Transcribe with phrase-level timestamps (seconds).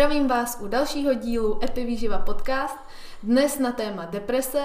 [0.00, 2.76] Zdravím vás u dalšího dílu Epivýživa podcast.
[3.22, 4.62] Dnes na téma deprese,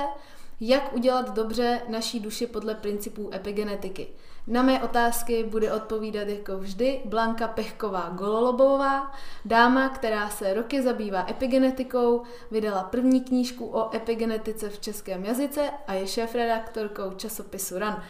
[0.59, 4.07] jak udělat dobře naší duši podle principů epigenetiky.
[4.47, 9.11] Na mé otázky bude odpovídat jako vždy Blanka Pechková Gololobová,
[9.45, 15.93] dáma, která se roky zabývá epigenetikou, vydala první knížku o epigenetice v českém jazyce a
[15.93, 18.03] je šéf-redaktorkou časopisu RAN.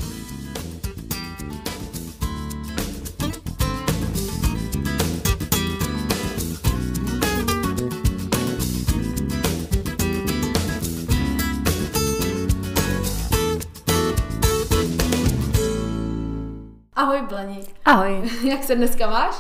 [16.96, 17.76] Ahoj Blaník.
[17.86, 18.30] Ahoj.
[18.44, 19.36] Jak se dneska máš?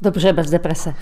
[0.00, 0.94] Dobře, bez deprese.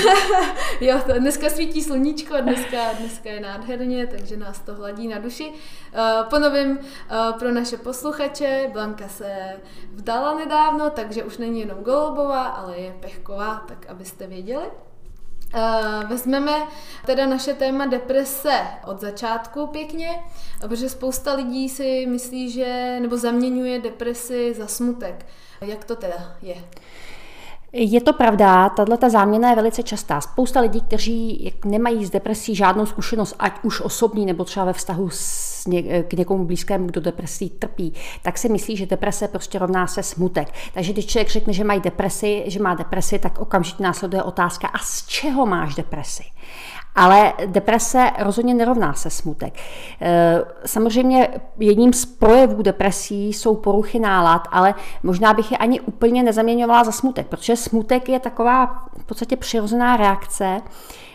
[0.80, 5.52] jo, to, dneska svítí sluníčko, dneska, dneska je nádherně, takže nás to hladí na duši.
[5.52, 9.56] Uh, ponovím uh, pro naše posluchače, Blanka se
[9.92, 14.66] vdala nedávno, takže už není jenom Golubová, ale je Pechková, tak abyste věděli.
[15.54, 16.52] Uh, vezmeme
[17.06, 20.24] teda naše téma deprese od začátku pěkně,
[20.60, 25.26] protože spousta lidí si myslí, že nebo zaměňuje depresi za smutek.
[25.60, 26.64] Jak to teda je?
[27.76, 30.20] Je to pravda, tahle ta záměna je velice častá.
[30.20, 35.08] Spousta lidí, kteří nemají s depresí žádnou zkušenost, ať už osobní nebo třeba ve vztahu
[35.12, 39.86] s ně, k někomu blízkému, kdo depresí trpí, tak si myslí, že deprese prostě rovná
[39.86, 40.48] se smutek.
[40.74, 44.78] Takže když člověk řekne, že, mají depresi, že má depresi, tak okamžitě následuje otázka, a
[44.78, 46.24] z čeho máš depresi?
[46.94, 49.54] Ale deprese rozhodně nerovná se smutek.
[50.00, 51.28] E, samozřejmě
[51.58, 56.92] jedním z projevů depresí jsou poruchy nálad, ale možná bych je ani úplně nezaměňovala za
[56.92, 60.60] smutek, protože smutek je taková v podstatě přirozená reakce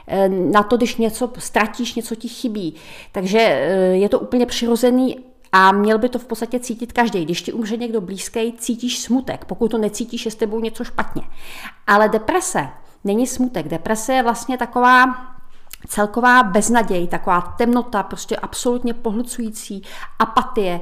[0.07, 2.75] e, na to, když něco ztratíš, něco ti chybí.
[3.11, 5.17] Takže e, je to úplně přirozený
[5.51, 7.25] a měl by to v podstatě cítit každý.
[7.25, 9.45] Když ti umře někdo blízký, cítíš smutek.
[9.45, 11.21] Pokud to necítíš, je s tebou něco špatně.
[11.87, 12.69] Ale deprese
[13.03, 13.67] není smutek.
[13.67, 15.05] Deprese je vlastně taková
[15.87, 19.83] celková beznaděj, taková temnota, prostě absolutně pohlcující,
[20.19, 20.81] apatie,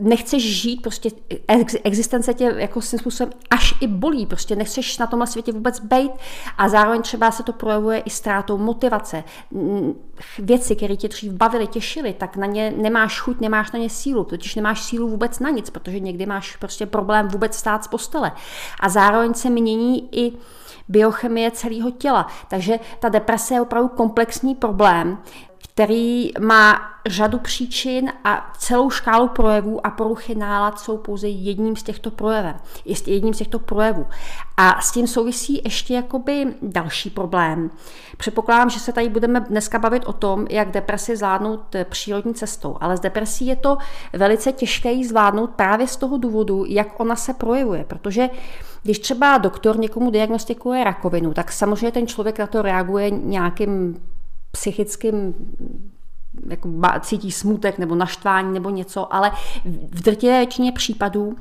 [0.00, 1.10] nechceš žít, prostě
[1.84, 6.12] existence tě jako svým způsobem až i bolí, prostě nechceš na tomhle světě vůbec být
[6.58, 9.24] a zároveň třeba se to projevuje i ztrátou motivace.
[10.38, 14.24] Věci, které tě dřív bavily, těšily, tak na ně nemáš chuť, nemáš na ně sílu,
[14.24, 18.32] totiž nemáš sílu vůbec na nic, protože někdy máš prostě problém vůbec stát z postele.
[18.80, 20.32] A zároveň se mění i
[20.88, 22.26] biochemie celého těla.
[22.48, 25.18] Takže ta deprese je opravdu komplexní problém,
[25.76, 31.82] který má řadu příčin a celou škálu projevů a poruchy nálad jsou pouze jedním z
[31.82, 32.54] těchto projevů.
[33.06, 34.06] Jedním z těchto projevů.
[34.56, 37.70] A s tím souvisí ještě jakoby další problém.
[38.16, 42.76] Předpokládám, že se tady budeme dneska bavit o tom, jak depresi zvládnout eh, přírodní cestou,
[42.80, 43.76] ale s depresí je to
[44.12, 48.28] velice těžké jí zvládnout právě z toho důvodu, jak ona se projevuje, protože
[48.82, 53.96] když třeba doktor někomu diagnostikuje rakovinu, tak samozřejmě ten člověk na to reaguje nějakým
[54.56, 55.34] psychickým
[56.48, 56.68] jako
[57.00, 59.32] cítí smutek nebo naštvání nebo něco, ale
[59.90, 61.36] v drtivé většině případů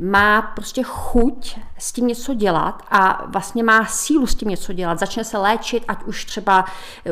[0.00, 4.98] má prostě chuť s tím něco dělat a vlastně má sílu s tím něco dělat.
[4.98, 6.64] Začne se léčit, ať už třeba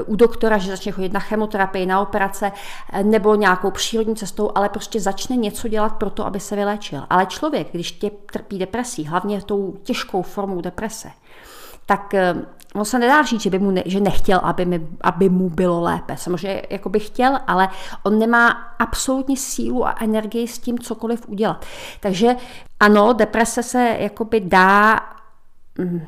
[0.06, 2.52] u doktora, že začne chodit na chemoterapii, na operace
[3.02, 7.02] nebo nějakou přírodní cestou, ale prostě začne něco dělat pro to, aby se vyléčil.
[7.10, 11.10] Ale člověk, když tě trpí depresí, hlavně tou těžkou formou deprese,
[11.86, 12.34] tak eh,
[12.78, 15.80] on se nedá říct, že, by mu ne, že nechtěl, aby, mi, aby mu bylo
[15.80, 16.16] lépe.
[16.16, 17.68] Samozřejmě jako by chtěl, ale
[18.02, 21.64] on nemá absolutně sílu a energii s tím cokoliv udělat.
[22.00, 22.36] Takže
[22.80, 25.00] ano, deprese se jakoby dá
[25.78, 26.00] mm,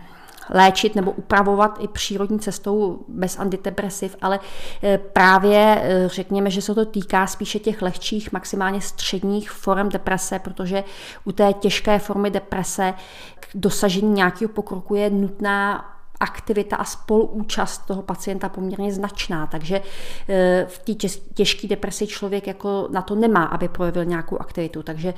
[0.50, 4.40] léčit nebo upravovat i přírodní cestou bez antidepresiv, ale
[4.82, 10.38] eh, právě eh, řekněme, že se to týká spíše těch lehčích, maximálně středních forem deprese,
[10.38, 10.84] protože
[11.24, 12.94] u té těžké formy deprese
[13.40, 15.84] k dosažení nějakého pokroku je nutná
[16.20, 19.82] aktivita a spoluúčast toho pacienta poměrně značná, takže
[20.28, 25.14] eh, v té těžké depresi člověk jako na to nemá, aby projevil nějakou aktivitu, takže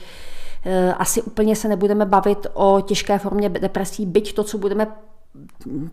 [0.98, 4.86] asi úplně se nebudeme bavit o těžké formě depresí, byť to, co budeme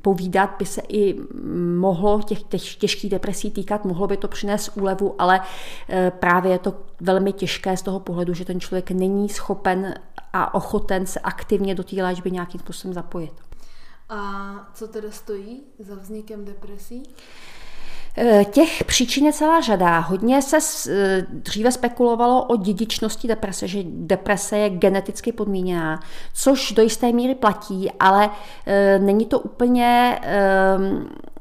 [0.02, 1.16] povídat by se i
[1.78, 2.44] mohlo těch,
[2.78, 5.42] těžkých depresí týkat, mohlo by to přinést úlevu, ale
[5.90, 9.94] e, právě je to velmi těžké z toho pohledu, že ten člověk není schopen
[10.34, 13.49] a ochoten se aktivně do té léčby nějakým způsobem zapojit.
[14.10, 17.04] A co teda stojí za vznikem depresí?
[18.18, 20.00] Eh, těch příčin je celá řada.
[20.00, 20.58] Hodně se
[20.92, 26.00] eh, dříve spekulovalo o dědičnosti deprese, že deprese je geneticky podmíněná,
[26.34, 28.30] což do jisté míry platí, ale
[28.66, 30.20] eh, není to úplně,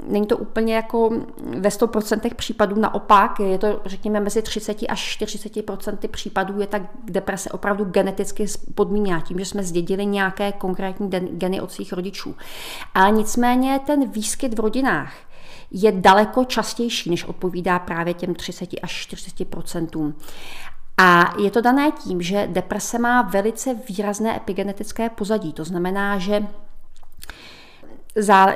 [0.09, 1.11] není to úplně jako
[1.59, 7.51] ve 100% případů naopak, je to řekněme mezi 30 až 40% případů je ta deprese
[7.51, 12.37] opravdu geneticky podmíněná tím, že jsme zdědili nějaké konkrétní geny od svých rodičů.
[12.95, 15.13] Ale nicméně ten výskyt v rodinách
[15.71, 20.13] je daleko častější, než odpovídá právě těm 30 až 40%
[20.99, 25.53] a je to dané tím, že deprese má velice výrazné epigenetické pozadí.
[25.53, 26.47] To znamená, že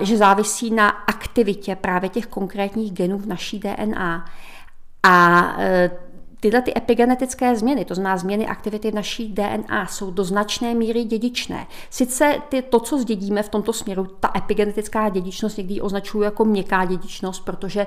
[0.01, 4.25] že závisí na aktivitě právě těch konkrétních genů v naší DNA.
[5.03, 5.91] A e,
[6.43, 11.05] Tyhle ty epigenetické změny, to znamená změny aktivity v naší DNA, jsou do značné míry
[11.05, 11.67] dědičné.
[11.91, 16.85] Sice ty, to, co zdědíme v tomto směru, ta epigenetická dědičnost někdy označuju jako měkká
[16.85, 17.87] dědičnost, protože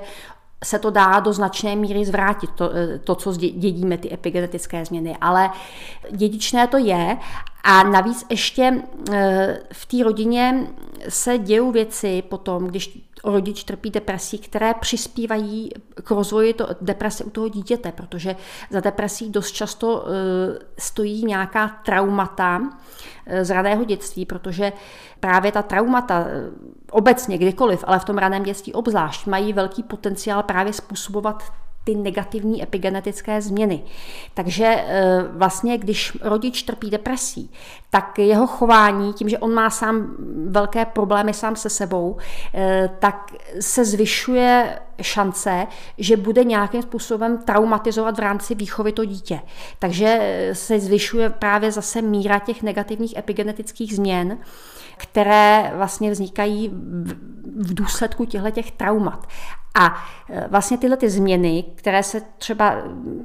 [0.64, 5.16] se to dá do značné míry zvrátit, to, eh, to, co dědíme, ty epigenetické změny.
[5.20, 5.50] Ale
[6.10, 7.16] dědičné to je
[7.64, 8.82] a navíc ještě
[9.12, 10.66] eh, v té rodině
[11.08, 17.30] se dějou věci potom, když rodič trpí depresí, které přispívají k rozvoji to, deprese u
[17.30, 18.36] toho dítěte, protože
[18.70, 20.06] za depresí dost často uh,
[20.78, 22.68] stojí nějaká traumata uh,
[23.42, 24.72] z raného dětství, protože
[25.20, 26.26] právě ta traumata uh,
[26.90, 31.42] obecně kdykoliv, ale v tom raném dětství obzvlášť, mají velký potenciál právě způsobovat
[31.86, 33.82] ty negativní epigenetické změny.
[34.34, 37.50] Takže e, vlastně, když rodič trpí depresí,
[37.90, 40.16] tak jeho chování, tím, že on má sám
[40.48, 42.16] velké problémy sám se sebou,
[42.54, 45.66] e, tak se zvyšuje šance,
[45.98, 49.40] že bude nějakým způsobem traumatizovat v rámci výchovy to dítě.
[49.78, 54.38] Takže e, se zvyšuje právě zase míra těch negativních epigenetických změn,
[54.96, 56.70] které vlastně vznikají
[57.56, 59.26] v důsledku těchto traumat.
[59.78, 62.74] A e, vlastně tyhle ty změny, které se třeba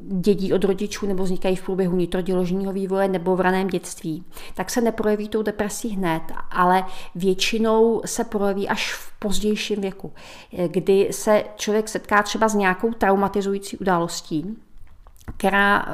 [0.02, 4.82] dědí od rodičů nebo vznikají v průběhu nitroděložního vývoje nebo v raném dětství, tak se
[4.82, 6.22] neprojeví tou depresí hned,
[6.52, 6.84] ale
[7.16, 10.14] většinou se projeví až v pozdějším věku,
[10.58, 14.58] e, kdy se člověk setká třeba s nějakou traumatizující událostí,
[15.38, 15.86] která e,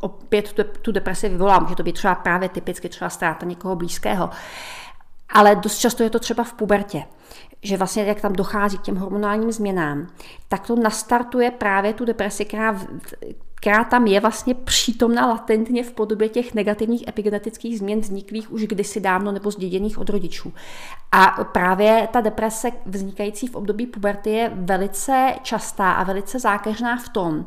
[0.00, 1.58] opět tu depresi vyvolá.
[1.58, 4.30] Může to být třeba právě typicky třeba ztráta někoho blízkého.
[5.32, 7.04] Ale dost často je to třeba v pubertě
[7.62, 10.06] že vlastně jak tam dochází k těm hormonálním změnám,
[10.48, 12.80] tak to nastartuje právě tu depresi, která,
[13.60, 19.00] která tam je vlastně přítomna latentně v podobě těch negativních epigenetických změn vzniklých už kdysi
[19.00, 20.52] dávno nebo zděděných od rodičů.
[21.12, 27.08] A právě ta deprese vznikající v období puberty je velice častá a velice zákeřná v
[27.08, 27.44] tom,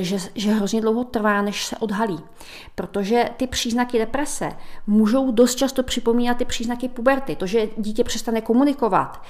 [0.00, 2.20] že, že hrozně dlouho trvá, než se odhalí.
[2.74, 4.52] Protože ty příznaky deprese
[4.86, 7.36] můžou dost často připomínat ty příznaky puberty.
[7.36, 9.22] To, že dítě přestane komunikovat,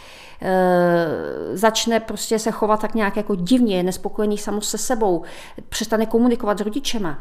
[0.42, 5.22] Eh, začne prostě se chovat tak nějak jako divně, je nespokojený samo se sebou,
[5.88, 7.18] přestane komunikovat s rodičema,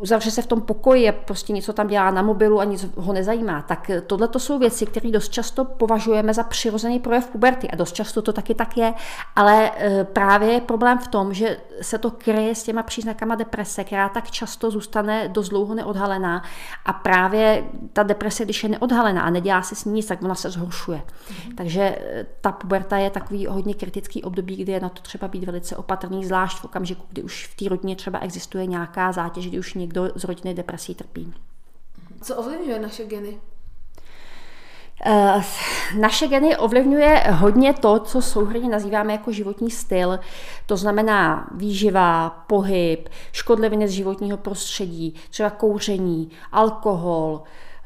[0.00, 3.12] uzavře se v tom pokoji a prostě něco tam dělá na mobilu a nic ho
[3.12, 3.62] nezajímá.
[3.62, 7.92] Tak tohle to jsou věci, které dost často považujeme za přirozený projev puberty a dost
[7.92, 8.94] často to taky tak je,
[9.36, 13.84] ale eh, právě je problém v tom, že se to kryje s těma příznakama deprese,
[13.84, 16.42] která tak často zůstane dost dlouho neodhalená
[16.86, 20.34] a právě ta deprese, když je neodhalená a nedělá se s ní nic, tak ona
[20.34, 20.98] se zhoršuje.
[20.98, 21.54] Mm-hmm.
[21.54, 25.28] Takže eh, ta ta puberta je takový hodně kritický období, kdy je na to třeba
[25.28, 29.48] být velice opatrný, zvlášť v okamžiku, kdy už v té rodině třeba existuje nějaká zátěž,
[29.48, 31.34] kdy už někdo z rodiny depresí trpí.
[32.22, 33.40] Co ovlivňuje naše geny?
[35.06, 35.42] Uh,
[35.98, 40.18] naše geny ovlivňuje hodně to, co souhrně nazýváme jako životní styl.
[40.66, 47.42] To znamená výživa, pohyb, škodliviny z životního prostředí, třeba kouření, alkohol,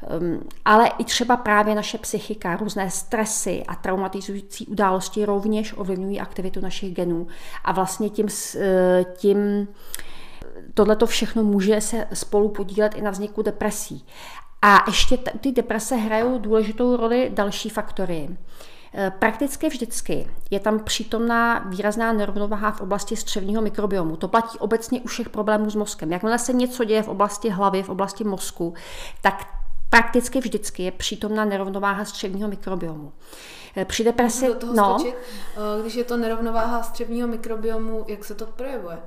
[0.07, 6.61] Ehm, ale i třeba právě naše psychika, různé stresy a traumatizující události rovněž ovlivňují aktivitu
[6.61, 7.27] našich genů
[7.63, 9.67] a vlastně tím, eh, tím
[10.75, 14.05] tohle to všechno může se spolu podílet i na vzniku depresí.
[14.61, 18.29] A ještě ty deprese hrajou důležitou roli další faktory.
[18.97, 24.15] Eh, prakticky vždycky je tam přítomná výrazná nerovnováha v oblasti střevního mikrobiomu.
[24.15, 26.11] To platí obecně u všech problémů s mozkem.
[26.11, 28.73] Jakmile se něco děje v oblasti hlavy, v oblasti mozku,
[29.21, 29.47] tak
[29.89, 33.13] prakticky vždycky je přítomná nerovnováha střevního mikrobiomu.
[33.77, 38.45] Eh, při depresi, no, skočit, eh, když je to nerovnováha střevního mikrobiomu, jak se to
[38.45, 38.97] projevuje?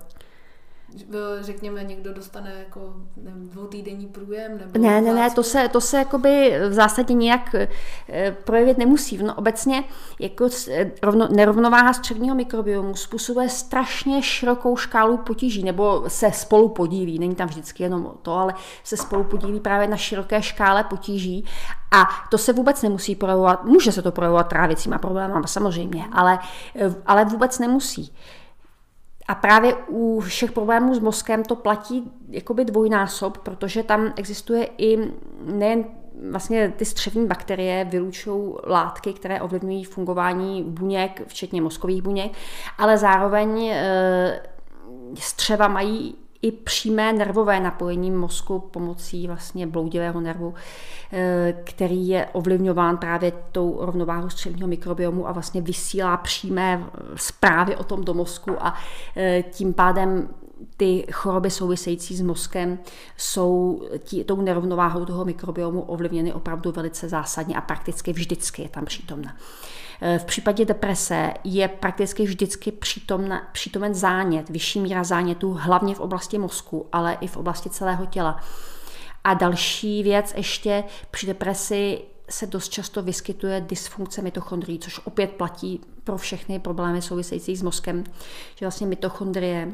[1.40, 4.58] Řekněme, někdo dostane jako nevím, dvoutýdenní průjem?
[4.58, 9.18] Nebo ne, ne, ne, to se, to se jakoby v zásadě nějak eh, projevit nemusí.
[9.18, 9.84] No, obecně
[10.20, 17.18] jako eh, rovno, nerovnováha středního mikrobiomu způsobuje strašně širokou škálu potíží, nebo se spolu podílí,
[17.18, 18.54] není tam vždycky jenom to, ale
[18.84, 21.44] se spolu podílí právě na široké škále potíží
[21.90, 26.38] a to se vůbec nemusí projevovat, může se to projevovat trávicíma problémama samozřejmě, ale,
[26.76, 28.12] eh, ale vůbec nemusí.
[29.28, 35.12] A právě u všech problémů s mozkem to platí jakoby dvojnásob, protože tam existuje i
[35.44, 35.84] nejen
[36.30, 42.32] vlastně ty střevní bakterie vylučují látky, které ovlivňují fungování buněk, včetně mozkových buněk,
[42.78, 44.42] ale zároveň e,
[45.18, 50.54] střeva mají i přímé nervové napojení mozku pomocí vlastně bloudivého nervu,
[51.12, 56.84] eh, který je ovlivňován právě tou rovnováhou střevního mikrobiomu a vlastně vysílá přímé
[57.16, 58.74] zprávy o tom do mozku a
[59.16, 60.28] eh, tím pádem
[60.76, 62.78] ty choroby související s mozkem
[63.16, 68.84] jsou tí, tou nerovnováhou toho mikrobiomu ovlivněny opravdu velice zásadně a prakticky vždycky je tam
[68.84, 69.36] přítomna.
[70.18, 76.38] V případě deprese je prakticky vždycky přítomna, přítomen zánět, vyšší míra zánětu, hlavně v oblasti
[76.38, 78.40] mozku, ale i v oblasti celého těla.
[79.24, 82.00] A další věc ještě při depresi
[82.30, 88.04] se dost často vyskytuje dysfunkce mitochondrií, což opět platí pro všechny problémy související s mozkem,
[88.54, 89.72] že vlastně mitochondrie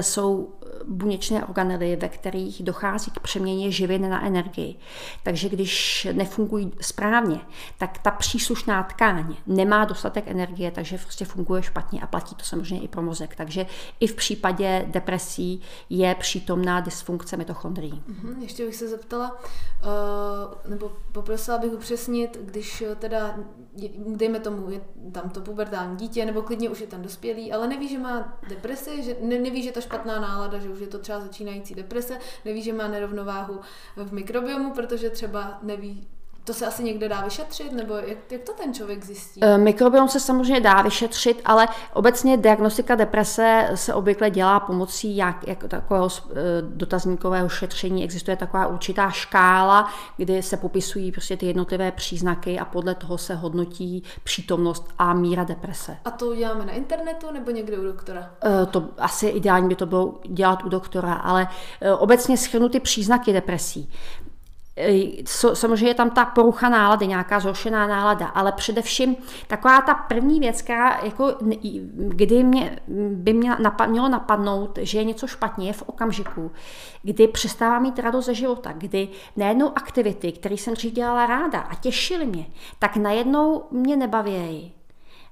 [0.00, 0.54] jsou
[0.86, 4.76] buněčné organely, ve kterých dochází k přeměně živin na energii.
[5.22, 7.40] Takže když nefungují správně,
[7.78, 12.84] tak ta příslušná tkáň nemá dostatek energie, takže prostě funguje špatně a platí to samozřejmě
[12.84, 13.36] i pro mozek.
[13.36, 13.66] Takže
[14.00, 18.02] i v případě depresí je přítomná dysfunkce mitochondrií.
[18.06, 23.34] Mhm, ještě bych se zeptala, uh, nebo poprosila bych upřesnit, když teda,
[24.06, 24.80] dejme tomu, je
[25.12, 29.02] tam to pubertální dítě, nebo klidně už je tam dospělý, ale neví, že má depresi,
[29.02, 32.62] že ne, neví, že to špatná nálada, že už je to třeba začínající deprese, neví,
[32.62, 33.60] že má nerovnováhu
[33.96, 36.08] v mikrobiomu, protože třeba neví,
[36.44, 39.40] to se asi někde dá vyšetřit, nebo jak, jak to ten člověk zjistí?
[39.42, 45.48] Eh, mikrobiom se samozřejmě dá vyšetřit, ale obecně diagnostika deprese se obvykle dělá pomocí jak,
[45.48, 48.04] jak takového eh, dotazníkového šetření.
[48.04, 53.34] Existuje taková určitá škála, kdy se popisují prostě ty jednotlivé příznaky a podle toho se
[53.34, 55.96] hodnotí přítomnost a míra deprese.
[56.04, 58.30] A to děláme na internetu nebo někde u doktora?
[58.44, 61.48] Eh, to asi ideální by to bylo dělat u doktora, ale
[61.98, 63.90] obecně schrnuty příznaky depresí
[65.54, 69.16] samozřejmě je tam ta porucha nálady, nějaká zhoršená nálada, ale především
[69.46, 71.34] taková ta první věc, která jako,
[71.96, 72.78] kdy mě,
[73.10, 76.50] by mě mělo napadnout, že je něco špatně, je v okamžiku,
[77.02, 81.74] kdy přestávám mít radost ze života, kdy najednou aktivity, které jsem dřív dělala ráda a
[81.74, 82.46] těšily mě,
[82.78, 84.72] tak najednou mě nebaví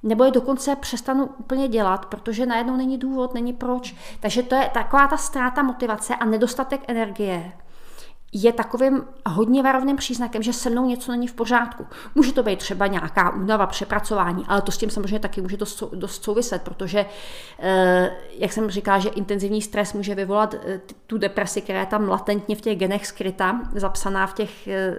[0.02, 3.94] nebo je dokonce přestanu úplně dělat, protože najednou není důvod, není proč.
[4.20, 7.52] Takže to je taková ta ztráta motivace a nedostatek energie
[8.32, 11.86] je takovým hodně varovným příznakem, že se mnou něco není v pořádku.
[12.14, 15.82] Může to být třeba nějaká únava, přepracování, ale to s tím samozřejmě taky může dost,
[15.92, 17.06] dost souviset, protože,
[17.58, 22.08] eh, jak jsem říkala, že intenzivní stres může vyvolat eh, tu depresi, která je tam
[22.08, 24.96] latentně v těch genech skryta, zapsaná v těch eh,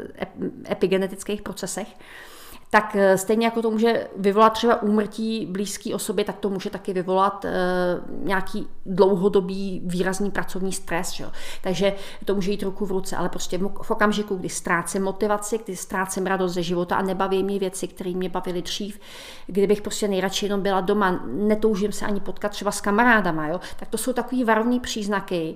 [0.71, 1.87] epigenetických procesech
[2.73, 6.93] tak eh, stejně jako to může vyvolat třeba úmrtí blízké osoby, tak to může taky
[6.93, 7.51] vyvolat e,
[8.23, 11.11] nějaký dlouhodobý výrazný pracovní stres.
[11.11, 11.25] Že?
[11.61, 11.93] Takže
[12.25, 16.25] to může jít ruku v ruce, ale prostě v okamžiku, kdy ztrácím motivaci, kdy ztrácím
[16.25, 18.99] radost ze života a nebaví mě věci, které mě bavily dřív,
[19.47, 23.59] kdybych prostě nejradši jenom byla doma, netoužím se ani potkat třeba s kamarádama, jo?
[23.79, 25.55] tak to jsou takový varovní příznaky,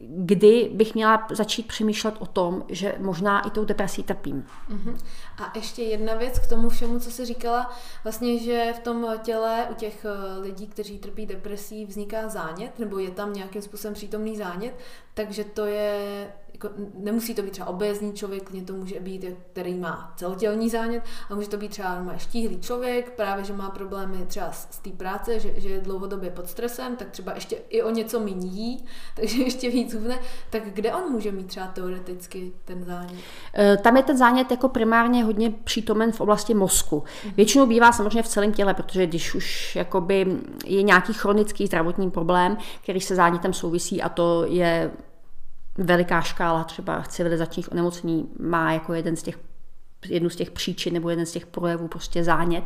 [0.00, 4.44] kdy bych měla začít přemýšlet o tom, že možná i tou depresí trpím.
[4.70, 4.96] Uh-huh.
[5.38, 9.68] A ještě jedna věc k tomu všemu, co jsi říkala, vlastně, že v tom těle
[9.70, 14.36] u těch eh, lidí, kteří trpí depresí, vzniká zánět, nebo je tam nějakým způsobem přítomný
[14.36, 14.74] zánět,
[15.14, 19.74] takže to je jako, nemusí to být třeba obézní člověk, klidně to může být, který
[19.74, 24.26] má celotělní zánět, a může to být třeba má štíhlý člověk, právě že má problémy
[24.26, 27.82] třeba z, z té práce, že, že je dlouhodobě pod stresem, tak třeba ještě i
[27.82, 30.18] o něco méně jí, takže ještě víc hubne,
[30.50, 33.20] tak kde on může mít třeba teoreticky ten zánět?
[33.58, 37.04] E, tam je ten zánět jako primárně hodně přítomen v oblasti mozku.
[37.24, 37.34] Mhm.
[37.36, 40.26] Většinou bývá samozřejmě v celém těle, protože když už jakoby
[40.66, 44.90] je nějaký chronický zdravotní problém, který se zánětem souvisí a to je
[45.78, 49.38] veliká škála třeba civilizačních onemocnění má jako jeden z těch
[50.06, 52.64] jednu z těch příčin nebo jeden z těch projevů prostě zánět,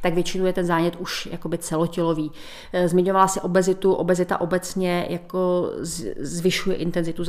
[0.00, 2.32] tak většinou je ten zánět už jakoby celotělový.
[2.72, 5.70] E, zmiňovala si obezitu, obezita obecně jako
[6.18, 7.24] zvyšuje intenzitu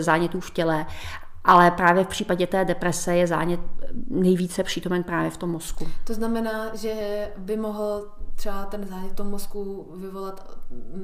[0.00, 0.86] zánětů v těle
[1.44, 3.60] ale právě v případě té deprese je zánět
[4.08, 5.88] nejvíce přítomen právě v tom mozku.
[6.04, 6.94] To znamená, že
[7.38, 10.58] by mohl třeba ten zánět tom mozku vyvolat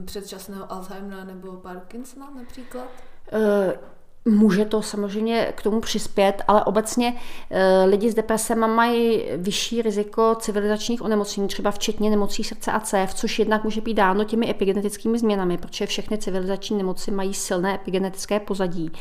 [0.04, 2.86] předčasného Alzheimera nebo Parkinsona například?
[3.32, 3.94] Uh,
[4.28, 7.14] Může to samozřejmě k tomu přispět, ale obecně
[7.50, 13.14] e, lidi s depresemi mají vyšší riziko civilizačních onemocnění, třeba včetně nemocí srdce a cév,
[13.14, 18.40] což jednak může být dáno těmi epigenetickými změnami, protože všechny civilizační nemoci mají silné epigenetické
[18.40, 18.92] pozadí.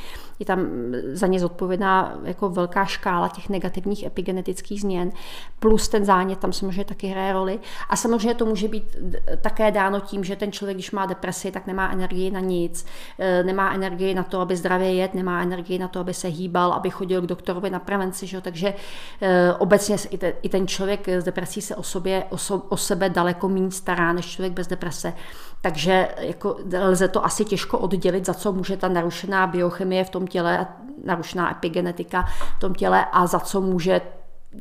[0.43, 0.67] Je tam
[1.13, 5.11] za ně zodpovědná jako velká škála těch negativních epigenetických změn,
[5.59, 7.59] plus ten zánět tam samozřejmě taky hraje roli.
[7.89, 8.97] A samozřejmě to může být
[9.41, 12.85] také dáno tím, že ten člověk, když má depresi, tak nemá energii na nic,
[13.19, 16.73] e, nemá energii na to, aby zdravě jet, nemá energii na to, aby se hýbal,
[16.73, 18.27] aby chodil k doktorovi na prevenci.
[18.27, 18.41] Že?
[18.41, 18.73] Takže
[19.21, 22.77] e, obecně i, te, i ten člověk s depresí se o, sobě, o, so, o
[22.77, 25.13] sebe daleko méně stará než člověk bez deprese.
[25.63, 30.27] Takže jako lze to asi těžko oddělit, za co může ta narušená biochemie v tom
[30.27, 30.67] těle,
[31.03, 32.25] narušená epigenetika
[32.57, 34.01] v tom těle a za co může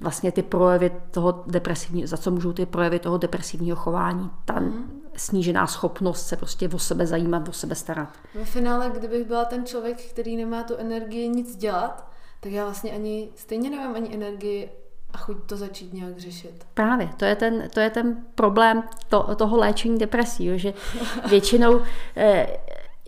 [0.01, 5.03] vlastně ty projevy toho depresivního, za co můžou ty projevy toho depresivního chování, ta mm.
[5.17, 8.09] snížená schopnost se prostě o sebe zajímat, o sebe starat.
[8.35, 12.93] Ve finále, kdybych byla ten člověk, který nemá tu energii nic dělat, tak já vlastně
[12.93, 14.71] ani, stejně nemám ani energii
[15.13, 16.67] a chuť to začít nějak řešit.
[16.75, 20.75] Právě, to je ten, to je ten problém to, toho léčení depresí, že
[21.29, 21.83] většinou
[22.17, 22.47] eh,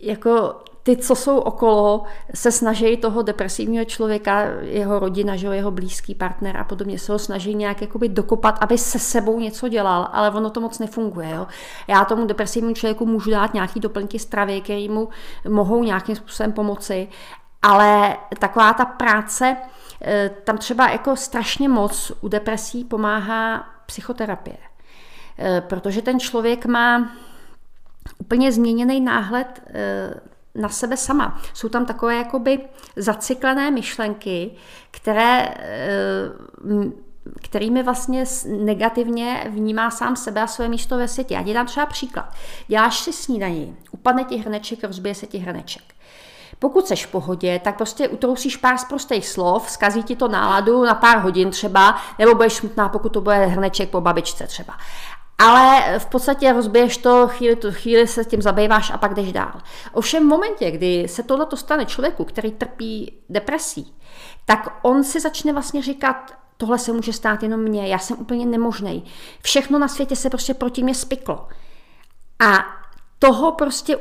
[0.01, 6.15] jako ty, co jsou okolo, se snaží toho depresivního člověka, jeho rodina, že jeho blízký
[6.15, 10.31] partner a podobně, se ho snaží nějak jakoby dokopat, aby se sebou něco dělal, ale
[10.31, 11.29] ono to moc nefunguje.
[11.31, 11.47] Jo?
[11.87, 15.09] Já tomu depresivnímu člověku můžu dát nějaký doplňky stravy, které mu
[15.49, 17.07] mohou nějakým způsobem pomoci,
[17.61, 19.57] ale taková ta práce,
[20.43, 24.57] tam třeba jako strašně moc u depresí pomáhá psychoterapie.
[25.39, 27.11] Eh, protože ten člověk má
[28.17, 30.13] úplně změněný náhled eh,
[30.55, 31.41] na sebe sama.
[31.53, 32.59] Jsou tam takové jakoby
[32.95, 34.51] zacyklené myšlenky,
[34.91, 35.55] které
[37.41, 41.33] kterými vlastně negativně vnímá sám sebe a své místo ve světě.
[41.33, 42.33] Já ti dám třeba příklad.
[42.67, 45.83] Děláš si snídaní, upadne ti hrneček, rozbije se ti hrneček.
[46.59, 50.85] Pokud seš v pohodě, tak prostě utrousíš pár z prostých slov, zkazí ti to náladu
[50.85, 54.73] na pár hodin třeba, nebo budeš smutná, pokud to bude hrneček po babičce třeba.
[55.37, 59.31] Ale v podstatě rozbiješ to, chvíli, tu chvíli se s tím zabýváš a pak jdeš
[59.31, 59.61] dál.
[59.93, 63.93] Ovšem v momentě, kdy se tohle stane člověku, který trpí depresí,
[64.45, 68.45] tak on si začne vlastně říkat, tohle se může stát jenom mně, já jsem úplně
[68.45, 69.05] nemožný.
[69.41, 71.47] Všechno na světě se prostě proti mě spiklo.
[72.47, 72.65] A
[73.19, 73.97] toho prostě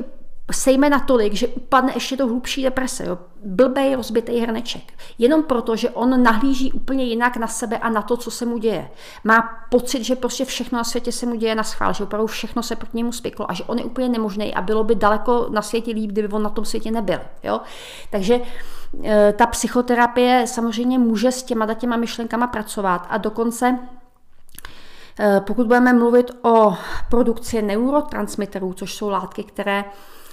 [0.53, 3.05] sejme natolik, že upadne ještě do hlubší deprese.
[3.07, 3.19] Jo.
[3.45, 4.93] Blbej rozbitý hrneček.
[5.19, 8.59] Jenom proto, že on nahlíží úplně jinak na sebe a na to, co se mu
[8.59, 8.91] děje.
[9.25, 12.63] Má pocit, že prostě všechno na světě se mu děje na schvál, že opravdu všechno
[12.63, 15.63] se proti němu spiklo a že on je úplně nemožný a bylo by daleko na
[15.63, 17.21] světě líp, kdyby on na tom světě nebyl.
[17.43, 17.61] Jo.
[18.11, 18.41] Takže
[19.05, 23.79] e, ta psychoterapie samozřejmě může s těma těma myšlenkama pracovat a dokonce
[25.21, 26.77] e, pokud budeme mluvit o
[27.11, 30.24] produkci neurotransmiterů, což jsou látky, které Eh,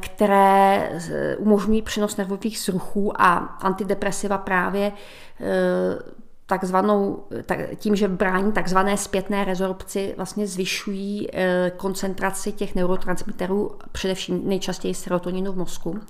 [0.00, 0.90] které
[1.38, 4.92] umožňují přenos nervových zruchů a antidepresiva právě
[5.40, 5.44] eh,
[6.46, 7.24] takzvanou,
[7.76, 15.52] tím, že brání takzvané zpětné rezorpci, vlastně zvyšují eh, koncentraci těch neurotransmiterů, především nejčastěji serotoninu
[15.52, 16.00] v mozku.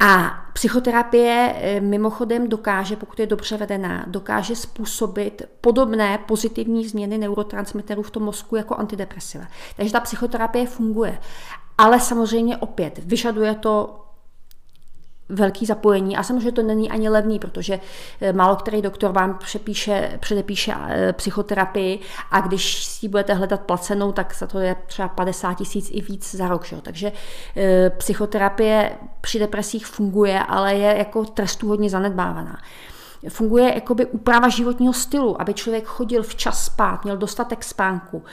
[0.00, 8.10] A psychoterapie mimochodem dokáže, pokud je dobře vedená, dokáže způsobit podobné pozitivní změny neurotransmiterů v
[8.10, 9.44] tom mozku jako antidepresiva.
[9.76, 11.18] Takže ta psychoterapie funguje.
[11.78, 14.02] Ale samozřejmě opět vyžaduje to
[15.28, 17.80] velký zapojení a samozřejmě to není ani levný, protože
[18.20, 21.98] eh, málo který doktor vám přepíše, předepíše eh, psychoterapii
[22.30, 26.34] a když si budete hledat placenou, tak za to je třeba 50 tisíc i víc
[26.34, 26.64] za rok.
[26.64, 26.76] Že?
[26.82, 27.12] Takže
[27.56, 32.58] eh, psychoterapie při depresích funguje, ale je jako trestu hodně zanedbávaná
[33.28, 38.24] funguje jakoby úprava životního stylu, aby člověk chodil včas spát, měl dostatek spánku,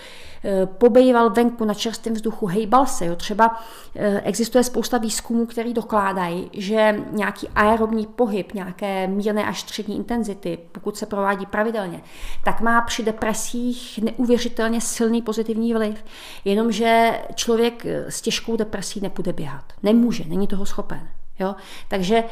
[0.43, 3.05] eh, pobejval venku na čerstvém vzduchu, hejbal se.
[3.05, 3.15] Jo.
[3.15, 3.59] Třeba
[3.95, 10.57] eh, existuje spousta výzkumů, které dokládají, že nějaký aerobní pohyb, nějaké mírné až střední intenzity,
[10.71, 12.01] pokud se provádí pravidelně,
[12.43, 16.05] tak má při depresích neuvěřitelně silný pozitivní vliv.
[16.45, 19.63] Jenomže člověk eh, s těžkou depresí nepůjde běhat.
[19.83, 21.09] Nemůže, není toho schopen.
[21.39, 21.55] Jo?
[21.87, 22.23] Takže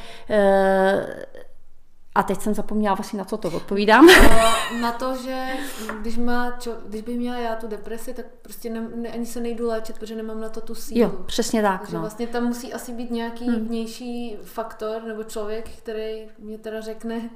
[2.18, 4.08] a teď jsem zapomněla vlastně na co to odpovídám.
[4.82, 5.46] Na to, že
[6.02, 9.40] když, má, čo, když bych měla já tu depresi, tak prostě ne, ne, ani se
[9.40, 11.02] nejdu léčit, protože nemám na to tu sílu.
[11.02, 11.82] Jo, přesně tak.
[11.82, 12.02] Takže no.
[12.02, 13.68] vlastně tam musí asi být nějaký hmm.
[13.68, 17.30] vnější faktor nebo člověk, který mě teda řekne,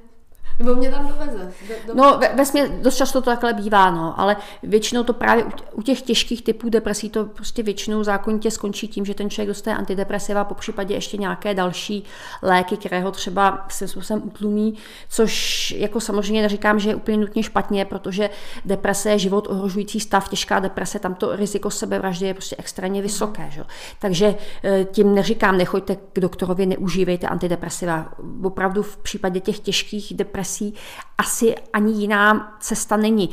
[0.58, 1.52] Nebo mě tam doveze.
[1.68, 1.94] Do, do...
[1.94, 6.02] No, ve, ve dost často to takhle bývá, no, ale většinou to právě u, těch
[6.02, 10.54] těžkých typů depresí to prostě většinou zákonitě skončí tím, že ten člověk dostane antidepresiva, po
[10.54, 12.04] případě ještě nějaké další
[12.42, 14.74] léky, které ho třeba se způsobem utlumí,
[15.08, 18.30] což jako samozřejmě neříkám, že je úplně nutně špatně, protože
[18.64, 23.50] deprese je život ohrožující stav, těžká deprese, tam to riziko sebevraždy je prostě extrémně vysoké.
[23.50, 23.64] Že?
[23.98, 28.12] Takže eh, tím neříkám, nechoďte k doktorovi, neužívejte antidepresiva.
[28.42, 30.74] Opravdu v případě těch těžkých depresí depresí
[31.18, 33.30] asi ani jiná cesta není.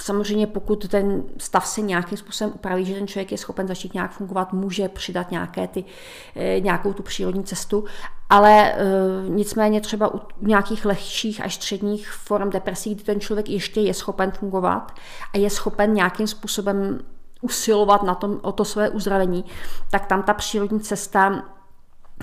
[0.00, 4.10] Samozřejmě pokud ten stav se nějakým způsobem upraví, že ten člověk je schopen začít nějak
[4.12, 5.84] fungovat, může přidat nějaké ty,
[6.36, 7.84] eh, nějakou tu přírodní cestu,
[8.30, 8.76] ale eh,
[9.28, 14.30] nicméně třeba u nějakých lehčích až středních form depresí, kdy ten člověk ještě je schopen
[14.30, 14.92] fungovat
[15.34, 16.98] a je schopen nějakým způsobem
[17.40, 19.44] usilovat na tom, o to své uzdravení,
[19.90, 21.42] tak tam ta přírodní cesta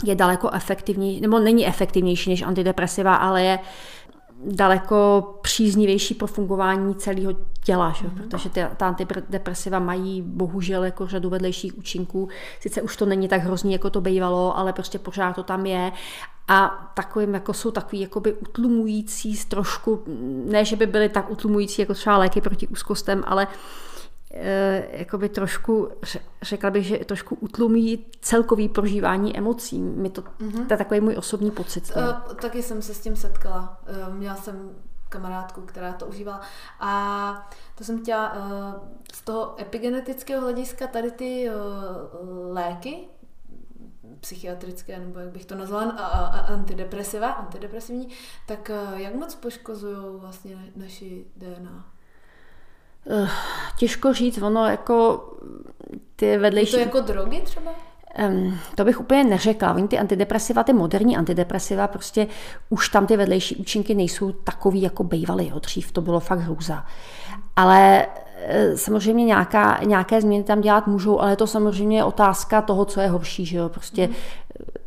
[0.04, 3.60] je daleko efektivnější, nebo není efektivnější než antidepresiva, ale je
[4.46, 8.08] daleko příznivější pro fungování celého těla, že?
[8.08, 8.16] Mm.
[8.16, 12.30] protože ty, ta antidepresiva mají bohužel jako řadu vedlejších účinků.
[12.60, 15.92] Sice už to není tak hrozný, jako to bývalo, ale prostě pořád to tam je
[16.48, 20.04] a takovým jako jsou takový jakoby utlumující trošku,
[20.46, 23.54] ne, že by byly tak utlumující jako třeba léky proti úzkostem, ale uh,
[24.92, 25.90] jakoby trošku,
[26.42, 29.80] řekla bych, že trošku utlumí celkový prožívání emocí.
[29.80, 30.68] Mi to, mm-hmm.
[30.68, 31.92] to je takový můj osobní pocit.
[31.96, 33.82] Uh, taky jsem se s tím setkala.
[34.08, 34.70] Uh, měla jsem
[35.10, 36.42] kamarádku, která to užívala.
[36.80, 38.42] A to jsem chtěla uh,
[39.14, 41.56] z toho epigenetického hlediska tady ty uh,
[42.54, 43.08] léky,
[44.20, 48.08] psychiatrické, nebo jak bych to nazvala, a, a, antidepresiva, antidepresivní,
[48.48, 51.95] tak jak moc poškozují vlastně naši DNA?
[53.06, 53.30] Uh,
[53.80, 55.30] těžko říct, ono jako
[56.16, 56.78] ty vedlejší...
[56.78, 57.72] Je to jako drogy třeba?
[58.30, 59.74] Um, to bych úplně neřekla.
[59.74, 62.28] Oni ty antidepresiva, ty moderní antidepresiva, prostě
[62.70, 65.48] už tam ty vedlejší účinky nejsou takový, jako bývaly.
[65.48, 65.60] Jo.
[65.60, 66.86] Dřív to bylo fakt hrůza.
[67.56, 72.86] Ale e, samozřejmě nějaká, nějaké změny tam dělat můžou, ale to samozřejmě je otázka toho,
[72.86, 73.46] co je horší.
[73.46, 73.70] Že jo?
[73.70, 74.14] Prostě mm.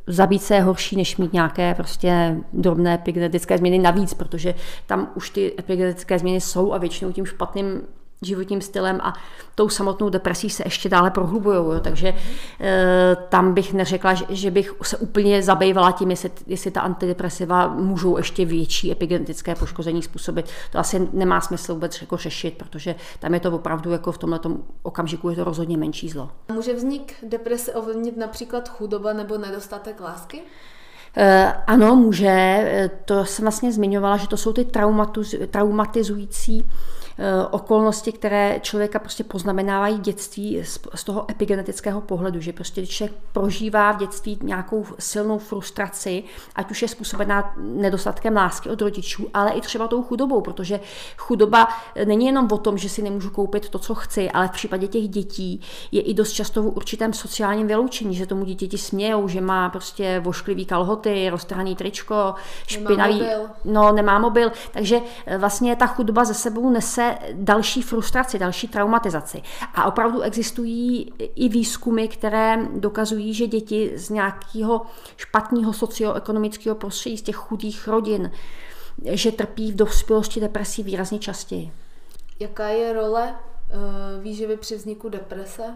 [0.07, 4.55] zabít se je horší, než mít nějaké prostě drobné epigenetické změny navíc, protože
[4.87, 7.81] tam už ty epigenetické změny jsou a většinou tím špatným
[8.23, 9.15] životním stylem a
[9.55, 11.81] tou samotnou depresí se ještě dále prohlubují.
[11.81, 12.15] Takže
[12.61, 17.69] e, tam bych neřekla, že, že bych se úplně zabývala tím, jestli, jestli ta antidepresiva
[17.69, 20.47] můžou ještě větší epigenetické poškození způsobit.
[20.73, 24.41] To asi nemá smysl vůbec jako řešit, protože tam je to opravdu jako v tomhle
[24.83, 26.31] okamžiku je to rozhodně menší zlo.
[26.53, 30.43] Může vznik deprese ovlivnit například chudoba nebo nedostatek lásky?
[31.17, 32.91] Eh, ano, může.
[33.05, 34.67] To jsem vlastně zmiňovala, že to jsou ty
[35.51, 36.98] traumatizující Eh,
[37.51, 40.63] okolnosti, které člověka prostě poznamenávají dětství
[40.95, 46.83] z toho epigenetického pohledu, že prostě člověk prožívá v dětství nějakou silnou frustraci, ať už
[46.83, 50.81] je způsobená nedostatkem lásky od rodičů, ale i třeba tou chudobou, protože
[51.17, 51.69] chudoba
[52.05, 55.09] není jenom o tom, že si nemůžu koupit to, co chci, ale v případě těch
[55.09, 55.61] dětí
[55.93, 60.21] je i dost často v určitém sociálním vyloučení, že tomu děti smějou, že má prostě
[60.21, 62.35] vošklivý kalhoty, roztrhaný tričko,
[62.67, 63.49] špinavý, nemá mobil.
[63.65, 65.01] no nemá mobil, takže
[65.39, 69.43] vlastně ta chudoba ze sebou nese další frustraci, další traumatizaci.
[69.75, 74.83] A opravdu existují i výzkumy, které dokazují, že děti z nějakého
[75.17, 78.31] špatného socioekonomického prostředí, z těch chudých rodin,
[79.05, 81.73] že trpí v dospělosti depresí výrazně častěji.
[82.41, 85.75] Jaká je role uh, výživy při vzniku deprese?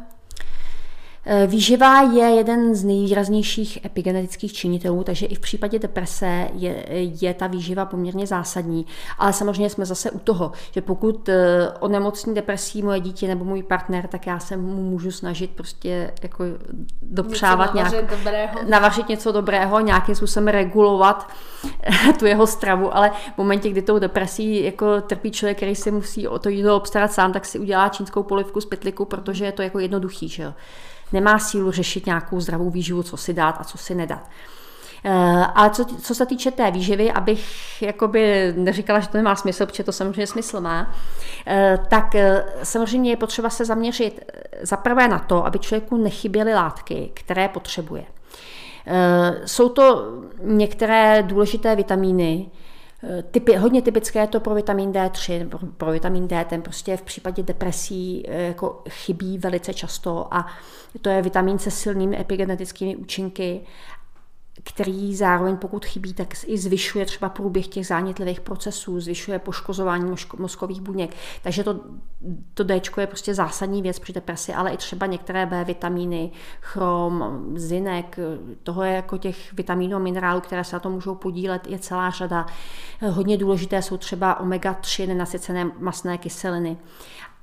[1.27, 6.85] Eh, výživa je jeden z nejvýraznějších epigenetických činitelů, takže i v případě deprese je,
[7.21, 8.87] je ta výživa poměrně zásadní.
[9.19, 13.63] Ale samozřejmě jsme zase u toho, že pokud eh, onemocní depresí moje dítě nebo můj
[13.63, 16.45] partner, tak já se mu můžu snažit prostě jako
[17.03, 18.59] dopřávat něco nějak, dobrého.
[18.69, 21.29] navařit něco dobrého, nějakým způsobem regulovat
[22.19, 26.29] tu jeho stravu, ale v momentě, kdy tou depresí jako trpí člověk, který si musí
[26.29, 29.63] o to jídlo obstarat sám, tak si udělá čínskou polivku z pytliku, protože je to
[29.63, 30.29] jako jednoduchý.
[30.29, 30.53] Že jo?
[31.13, 34.29] Nemá sílu řešit nějakou zdravou výživu, co si dát a co si nedat.
[35.05, 39.67] Eh, ale co, co se týče té výživy, abych jakoby neříkala, že to nemá smysl,
[39.67, 40.95] protože to samozřejmě smysl má,
[41.47, 44.21] eh, tak eh, samozřejmě je potřeba se zaměřit
[44.63, 48.05] zaprvé na to, aby člověku nechyběly látky, které potřebuje.
[49.45, 52.51] Jsou to některé důležité vitamíny,
[53.31, 57.43] Typy, hodně typické je to pro vitamin D3, pro, vitamin D, ten prostě v případě
[57.43, 60.47] depresí jako chybí velice často a
[61.01, 63.61] to je vitamin se silnými epigenetickými účinky
[64.65, 70.81] který zároveň pokud chybí, tak i zvyšuje třeba průběh těch zánětlivých procesů, zvyšuje poškozování mozkových
[70.81, 71.17] buněk.
[71.43, 71.81] Takže to,
[72.55, 77.43] to D je prostě zásadní věc při depresi, ale i třeba některé B vitamíny, chrom,
[77.55, 78.19] zinek,
[78.63, 82.11] toho je jako těch vitamínů a minerálů, které se na to můžou podílet, je celá
[82.11, 82.47] řada.
[83.11, 86.77] Hodně důležité jsou třeba omega-3 nenasycené masné kyseliny.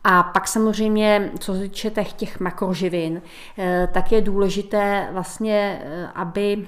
[0.04, 3.22] A pak samozřejmě, co se týče těch, těch makroživin,
[3.58, 6.68] eh, tak je důležité vlastně, eh, aby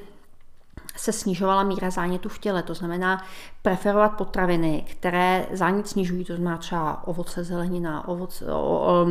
[0.95, 2.63] se snižovala míra zánětu v těle.
[2.63, 3.25] To znamená
[3.61, 9.05] preferovat potraviny, které zánět snižují, to znamená třeba ovoce, zelenina, ovoce, o, o,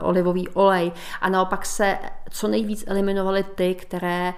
[0.00, 1.98] olivový olej a naopak se
[2.30, 4.34] co nejvíc eliminovaly ty, které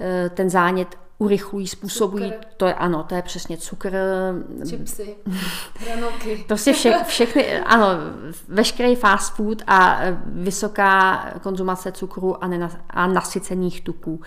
[0.00, 2.44] e, ten zánět urychlují, způsobují, cukr.
[2.56, 3.92] to je ano, to je přesně cukr.
[4.68, 5.16] Chipsy,
[5.78, 6.44] hranolky.
[6.48, 7.86] prostě vše, všechny, ano,
[8.48, 14.20] veškerý fast food a vysoká konzumace cukru a, nenas, a nasycených tuků.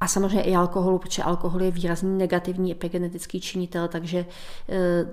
[0.00, 4.26] A samozřejmě i alkoholu, protože alkohol je výrazný negativní epigenetický činitel, takže
[4.68, 5.06] eh,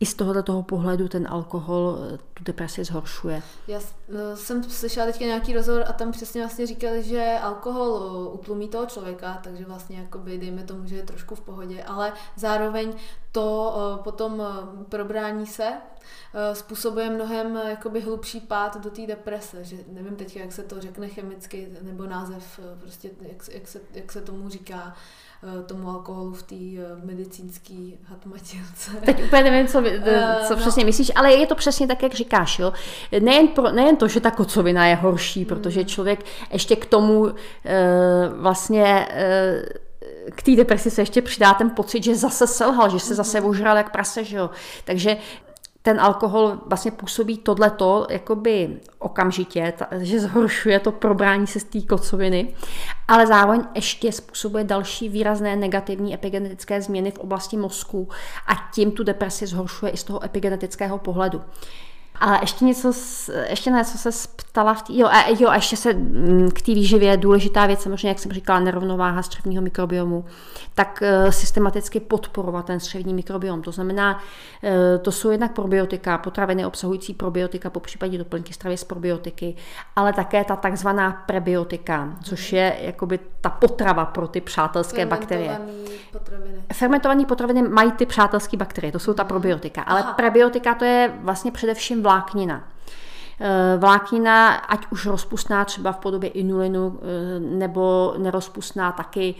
[0.00, 3.42] i z tohoto toho pohledu ten alkohol eh, tu depresi zhoršuje.
[3.68, 8.68] Já eh, jsem slyšela teďka nějaký rozhovor a tam přesně vlastně říkali, že alkohol utlumí
[8.68, 12.92] toho člověka, takže vlastně jakoby dejme tomu, že je trošku v pohodě, ale zároveň
[13.32, 14.42] to potom
[14.88, 15.72] probrání se
[16.52, 21.08] způsobuje mnohem jakoby hlubší pád do té deprese, že nevím teď, jak se to řekne
[21.08, 24.94] chemicky, nebo název, prostě jak, jak, se, jak se tomu říká,
[25.66, 26.54] tomu alkoholu v té
[27.04, 28.90] medicínské hatmatilce.
[29.04, 29.82] Teď úplně nevím, co,
[30.48, 30.60] co no.
[30.60, 32.58] přesně myslíš, ale je to přesně tak, jak říkáš.
[32.58, 32.72] Jo?
[33.20, 35.88] Nejen, pro, nejen to, že ta kocovina je horší, protože hmm.
[35.88, 37.34] člověk ještě k tomu
[38.36, 39.08] vlastně
[40.34, 43.48] k té depresi se ještě přidá ten pocit, že zase selhal, že se zase mhm.
[43.50, 44.50] ožral jak prase, že jo.
[44.84, 45.16] Takže
[45.82, 52.54] ten alkohol vlastně působí tohleto jakoby okamžitě, že zhoršuje to probrání se z té kocoviny,
[53.08, 58.08] ale zároveň ještě způsobuje další výrazné negativní epigenetické změny v oblasti mozku
[58.46, 61.42] a tím tu depresi zhoršuje i z toho epigenetického pohledu.
[62.20, 62.92] Ale ještě něco,
[63.48, 66.62] ještě na něco se ptala v tý, jo, a, jo, a ještě se mm, k
[66.62, 70.24] té výživě důležitá věc, samozřejmě, jak jsem říkala, nerovnováha střevního mikrobiomu,
[70.74, 73.62] tak uh, systematicky podporovat ten střevní mikrobiom.
[73.62, 74.70] To znamená, uh,
[75.02, 79.56] to jsou jednak probiotika, potraviny obsahující probiotika, po případě doplňky stravy z probiotiky,
[79.96, 85.60] ale také ta takzvaná prebiotika, což je jakoby ta potrava pro ty přátelské bakterie.
[86.12, 86.62] Potraviny.
[86.72, 90.12] Fermentované potraviny mají ty přátelské bakterie, to jsou ta probiotika, ale Aha.
[90.12, 92.68] prebiotika to je vlastně především vláknina.
[93.40, 99.34] Eh, vláknina, ať už rozpustná třeba v podobě inulinu, eh, nebo nerozpustná taky,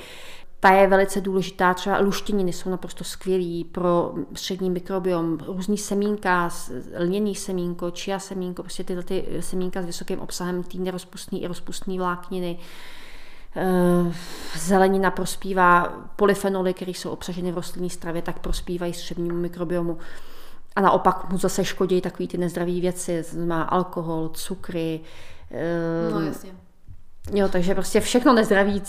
[0.61, 1.74] ta je velice důležitá.
[1.74, 5.38] Třeba luštěniny jsou naprosto skvělý pro střední mikrobiom.
[5.46, 6.50] Různý semínka,
[6.98, 11.98] lněný semínko, čia semínko, prostě tyhle ty semínka s vysokým obsahem té nerozpustné i rozpustné
[11.98, 12.59] vlákniny.
[13.57, 14.12] Eh,
[14.57, 19.98] zelenina prospívá polyfenoly, které jsou obsaženy v rostlinné stravě, tak prospívají střevnímu mikrobiomu.
[20.78, 25.00] A naopak mu zase škodí takové ty nezdravé věci, má alkohol, cukry.
[26.12, 26.50] No jasně.
[27.32, 28.82] Jo, takže prostě všechno nezdraví,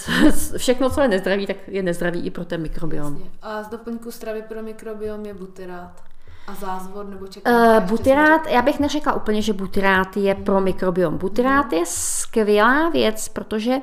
[0.57, 3.13] všechno, co je nezdraví, tak je nezdravý i pro ten mikrobiom.
[3.13, 3.29] Jasně.
[3.41, 6.03] A z doplňku stravy pro mikrobiom je butyrát.
[6.47, 7.77] A zázvor nebo čeká?
[7.77, 11.17] Uh, butyrát, já bych neřekla úplně, že butyrát je pro mikrobiom.
[11.17, 13.75] Butyrát je skvělá věc, protože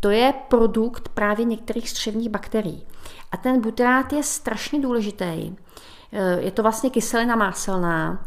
[0.00, 2.86] to je produkt právě některých střevních bakterií.
[3.32, 5.99] A ten butyrát je strašně důležitý, Eh,
[6.38, 8.24] je to vlastně kyselina máselná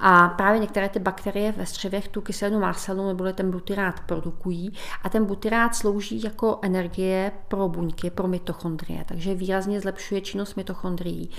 [0.00, 4.72] a právě některé ty bakterie ve střevech tu kyselinu máselnou nebo ten butyrát produkují.
[5.02, 11.30] A ten butyrát slouží jako energie pro buňky, pro mitochondrie, takže výrazně zlepšuje činnost mitochondrií,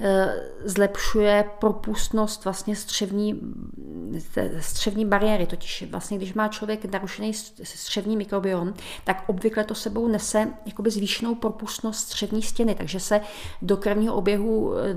[0.00, 3.40] eh, zlepšuje propustnost vlastně střevní,
[4.60, 10.48] střevní bariéry, totiž vlastně když má člověk narušený střevní mikrobiom, tak obvykle to sebou nese
[10.66, 13.20] jakoby zvýšenou propustnost střevní stěny, takže se
[13.62, 14.94] do krevního oběhu eh,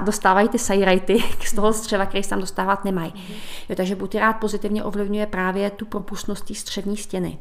[0.00, 3.12] dostávají ty sajrajty z toho střeva, který tam dostávat nemají.
[3.68, 7.38] Jo, takže butyrát pozitivně ovlivňuje právě tu propustnost té střevní stěny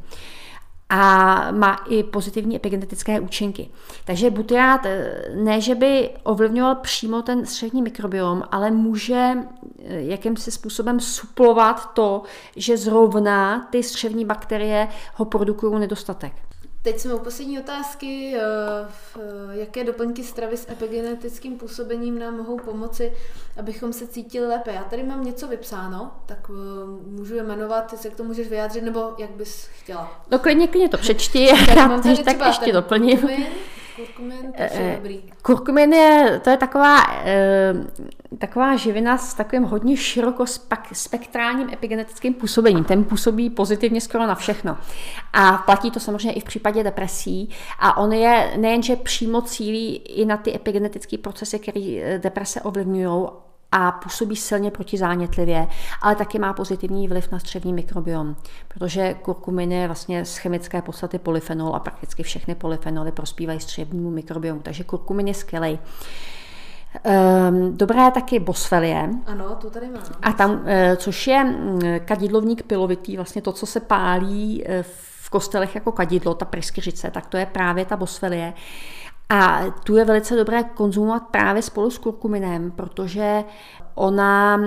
[0.89, 3.69] a má i pozitivní epigenetické účinky.
[4.05, 10.51] Takže butyrát eh, ne, že by ovlivňoval přímo ten střevní mikrobiom, ale může eh, jakýmsi
[10.51, 12.21] způsobem suplovat to,
[12.55, 16.33] že zrovna ty střevní bakterie ho produkují nedostatek.
[16.85, 18.35] Teď jsme u poslední otázky.
[18.35, 18.41] Eh,
[19.19, 19.21] eh,
[19.59, 23.13] jaké doplňky stravy s epigenetickým působením nám mohou pomoci,
[23.57, 24.71] abychom se cítili lépe?
[24.73, 26.53] Já tady mám něco vypsáno, tak eh,
[27.09, 30.21] můžu je jmenovat, jestli k tomu můžeš vyjádřit, nebo jak bys chtěla.
[30.31, 31.45] No klidně, klidně to přečti,
[31.75, 33.29] já tak, tak ještě doplním.
[33.95, 35.23] Kurkumin, to je eh, dobrý.
[35.41, 37.03] Kurkumin je, to je taková,
[38.37, 42.83] taková živina s takovým hodně širokospektrálním epigenetickým působením.
[42.83, 44.77] Ten působí pozitivně skoro na všechno.
[45.33, 47.49] A platí to samozřejmě i v případě depresí.
[47.79, 53.27] A on je nejenže přímo cílí i na ty epigenetické procesy, které deprese ovlivňují,
[53.77, 55.67] a působí silně protizánětlivě,
[56.01, 58.35] ale taky má pozitivní vliv na střevní mikrobiom,
[58.67, 64.61] protože kurkumin je vlastně z chemické podstaty polyfenol a prakticky všechny polyfenoly prospívají střevnímu mikrobiomu,
[64.61, 65.79] takže kurkumin je skvělý.
[67.49, 69.09] Um, dobré je taky bosfelie.
[69.25, 70.03] Ano, tu tady mám.
[70.21, 74.83] A tam, eh, což je mm, kadidlovník pilovitý, vlastně to, co se pálí eh,
[75.25, 78.53] v kostelech jako kadidlo, ta pryskyřice, tak to je právě ta bosfelie.
[79.29, 83.43] A tu je velice dobré konzumovat právě spolu s kurkuminem, protože
[83.95, 84.61] ona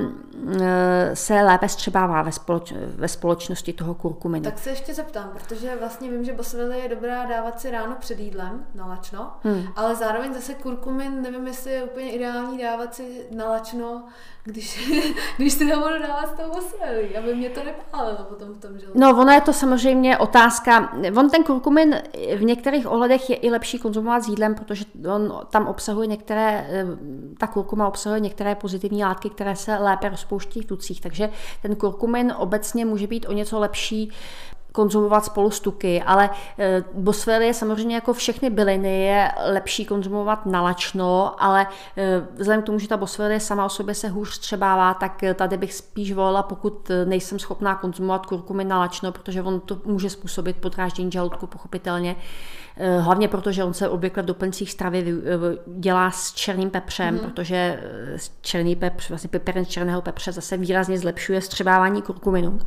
[0.60, 4.44] eh, se lépe střebává ve, společ, ve společnosti toho kurkuminu.
[4.44, 8.18] Tak se ještě zeptám, protože vlastně vím, že bosvely je dobrá dávat si ráno před
[8.18, 9.64] jídlem na lačno, hmm.
[9.76, 14.04] ale zároveň zase kurkumin, nevím, jestli je úplně ideální dávat si na lačno,
[14.44, 14.90] když,
[15.36, 18.78] když si ho budu dávat s tou bosvelí, aby mě to nepálilo potom v tom
[18.78, 19.00] žaludku.
[19.00, 20.92] No, ono je to samozřejmě otázka.
[21.16, 22.02] On ten kurkumin
[22.36, 26.86] v některých ohledech je i lepší konzumovat s jídlem, protože on tam obsahuje některé, eh,
[27.38, 31.00] ta kurkuma obsahuje některé pozitivní látky, látky, které se lépe rozpouští v tucích.
[31.00, 31.30] Takže
[31.62, 34.10] ten kurkumin obecně může být o něco lepší
[34.72, 40.46] konzumovat spolu s tuky, ale e, bosféry je samozřejmě jako všechny byliny je lepší konzumovat
[40.46, 44.94] nalačno, ale e, vzhledem k tomu, že ta bosférie sama o sobě se hůř střebává,
[44.94, 50.10] tak tady bych spíš volila, pokud nejsem schopná konzumovat kurkumin nalačno, protože on to může
[50.10, 52.16] způsobit podráždění žaludku pochopitelně,
[52.78, 55.14] e, hlavně protože on se obvykle v doplňcích stravy
[55.66, 57.20] dělá s černým pepřem, mm.
[57.20, 57.80] protože
[58.40, 62.58] černý pepř, vlastně peperin z černého pepře zase výrazně zlepšuje střebávání kurkuminu.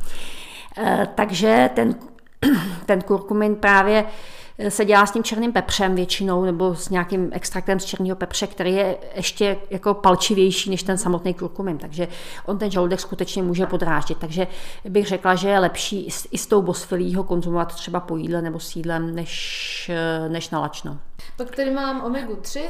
[0.78, 1.94] Eh, takže ten,
[2.86, 7.80] ten kurkumin právě eh, se dělá s tím černým pepřem většinou, nebo s nějakým extraktem
[7.80, 11.78] z černého pepře, který je ještě jako palčivější než ten samotný kurkumin.
[11.78, 12.08] Takže
[12.46, 14.18] on ten žaludek skutečně může podráždit.
[14.18, 14.46] Takže
[14.84, 18.60] bych řekla, že je lepší i s tou bosfilí ho konzumovat třeba po jídle nebo
[18.60, 20.98] s jídlem, než, eh, než na lačno.
[21.36, 22.60] Pak tady mám omega 3,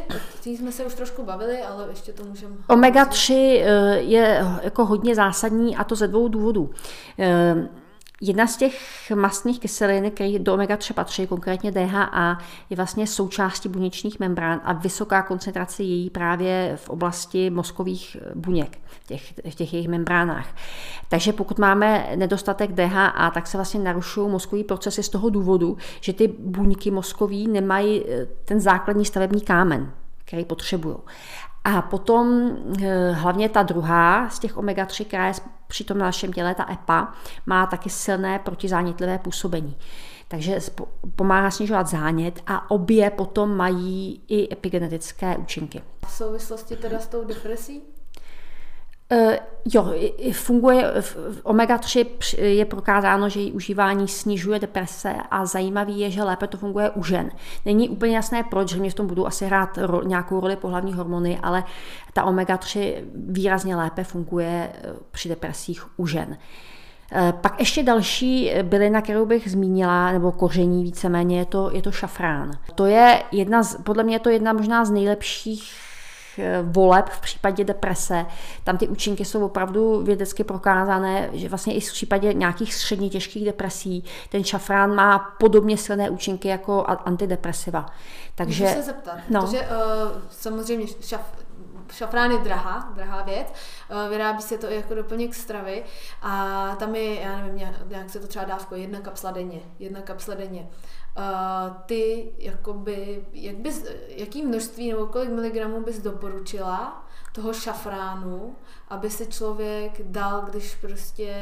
[0.41, 2.55] tím jsme se už trošku bavili, ale ještě to můžeme...
[2.69, 6.71] Omega 3 je jako hodně zásadní a to ze dvou důvodů.
[8.25, 12.39] Jedna z těch mastných kyselin, které do omega-3 patří, konkrétně DHA,
[12.71, 19.07] je vlastně součástí buněčných membrán a vysoká koncentrace její právě v oblasti mozkových buněk, v
[19.07, 20.47] těch, v těch jejich membránách.
[21.09, 26.13] Takže pokud máme nedostatek DHA, tak se vlastně narušují mozkové procesy z toho důvodu, že
[26.13, 29.93] ty buňky mozkové nemají eh, ten základní stavební kámen,
[30.25, 30.97] který potřebují.
[31.65, 32.51] A potom
[32.83, 35.35] eh, hlavně ta druhá z těch omega-3, která je
[35.73, 37.13] při tom našem těle, ta EPA,
[37.47, 39.77] má taky silné protizánětlivé působení.
[40.29, 40.59] Takže
[41.17, 45.83] pomáhá snižovat zánět a obě potom mají i epigenetické účinky.
[46.07, 47.83] V souvislosti teda s tou depresí?
[49.13, 49.33] Uh,
[49.75, 49.95] jo,
[50.33, 50.93] funguje,
[51.43, 52.07] omega-3
[52.39, 57.05] je prokázáno, že její užívání snižuje deprese a zajímavý je, že lépe to funguje u
[57.05, 57.31] žen.
[57.65, 60.93] Není úplně jasné proč, že mě v tom budou asi hrát ro, nějakou roli pohlavní
[60.93, 61.65] hormony, ale
[62.13, 66.37] ta omega-3 výrazně lépe funguje eh, při depresích u žen.
[67.13, 71.93] Eh, pak ještě další bylina, kterou bych zmínila, nebo koření víceméně, je to, je to
[71.93, 72.51] šafrán.
[72.75, 75.92] To je jedna z, podle mě je to jedna možná z nejlepších Eh,
[76.63, 78.27] voleb v případě deprese.
[78.65, 83.45] Tam ty účinky jsou opravdu vědecky prokázané, že vlastně i v případě nějakých středně těžkých
[83.45, 87.87] depresí ten šafrán má podobně silné účinky jako antidepresiva.
[88.35, 89.43] Takže, Můžu se zeptat, no.
[89.43, 89.67] protože uh,
[90.31, 91.21] samozřejmě šaf,
[91.93, 93.47] šafrán je drahá, drahá věc,
[93.91, 95.85] uh, vyrábí se to i jako doplněk stravy
[96.23, 100.01] a tam je, já nevím, nějak, nějak se to třeba dávko, jedna kapsla denně, jedna
[100.01, 100.69] kapsla denně.
[101.87, 108.57] Ty, jakoby, jak bys, jaký množství nebo kolik miligramů bys doporučila toho šafránu,
[108.89, 111.35] aby si člověk dal, když prostě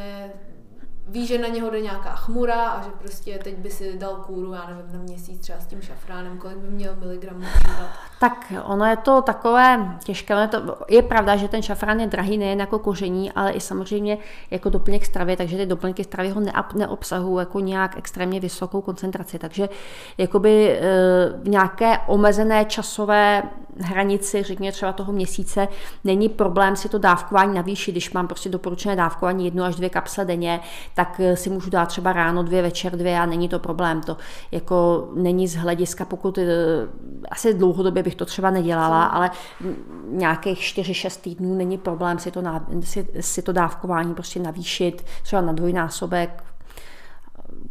[1.07, 4.53] ví, že na něho jde nějaká chmura a že prostě teď by si dal kůru,
[4.53, 7.91] já nevím, na měsíc třeba s tím šafránem, kolik by měl miligramů užívat?
[8.21, 10.35] Tak ono je to takové těžké.
[10.35, 14.19] Je, to, je pravda, že ten šafrán je drahý nejen jako koření, ale i samozřejmě
[14.51, 16.41] jako doplněk stravy, takže ty doplňky stravy ho
[16.75, 19.39] neobsahují jako nějak extrémně vysokou koncentraci.
[19.39, 19.69] Takže
[20.19, 20.81] jakoby e,
[21.43, 23.43] v nějaké omezené časové
[23.79, 25.69] hranici, řekněme třeba toho měsíce,
[26.05, 30.25] není problém si to dávkování navýšit, když mám prostě doporučené dávkování jednu až dvě kapsle
[30.25, 30.61] denně,
[30.95, 34.01] tak eh, si můžu dát třeba ráno dvě, večer dvě a není to problém.
[34.01, 34.17] To
[34.53, 36.47] jako není z hlediska, pokud eh,
[37.31, 39.31] asi dlouhodobě bych to třeba nedělala, ale
[40.05, 42.43] nějakých 4-6 týdnů není problém si to,
[42.81, 46.45] si, si to dávkování prostě navýšit třeba na dvojnásobek,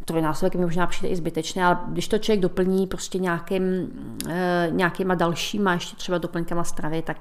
[0.04, 3.62] trojnásobek mi možná přijde i zbytečné, ale když to člověk doplní prostě nějakým,
[4.28, 7.16] e, nějakýma dalšíma, ještě třeba doplňkama stravy, tak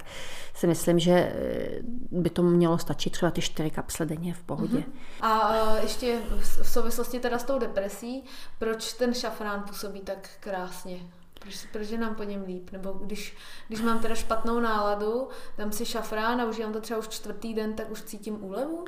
[0.53, 1.79] si myslím, že eh,
[2.11, 4.77] by to mělo stačit třeba ty čtyři kapsle denně v pohodě.
[4.77, 5.25] Mm-hmm.
[5.25, 6.19] A uh, ještě
[6.61, 8.23] v souvislosti teda s tou depresí,
[8.59, 10.99] proč ten šafrán působí tak krásně?
[11.39, 12.71] Proč, nám po něm líp?
[12.71, 17.07] Nebo když, když mám teda špatnou náladu, dám si šafrán a užívám to třeba už
[17.07, 18.85] čtvrtý den, tak už cítím úlevu?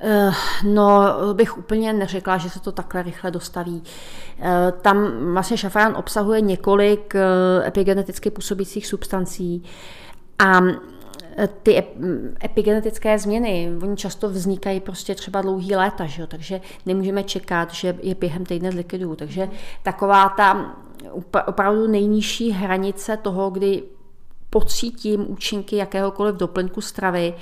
[0.00, 0.30] Eh,
[0.64, 3.82] no, bych úplně neřekla, že se to takhle rychle dostaví.
[4.40, 9.64] Eh, tam vlastně šafrán obsahuje několik eh, epigeneticky působících substancí
[10.38, 10.60] a
[11.62, 11.84] ty
[12.44, 16.26] epigenetické změny, oni často vznikají prostě třeba dlouhý léta, že jo?
[16.26, 19.16] takže nemůžeme čekat, že je během týdne zlikvidují.
[19.16, 19.48] Takže
[19.82, 20.76] taková ta
[21.46, 23.82] opravdu nejnižší hranice toho, kdy
[24.50, 27.34] pocítím účinky jakéhokoliv doplňku stravy,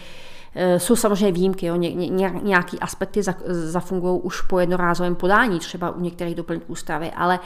[0.59, 1.77] Eh, jsou samozřejmě výjimky, jo.
[1.77, 7.41] Ně, ně, nějaký aspekty zafungují už po jednorázovém podání, třeba u některých doplňků stravy, ale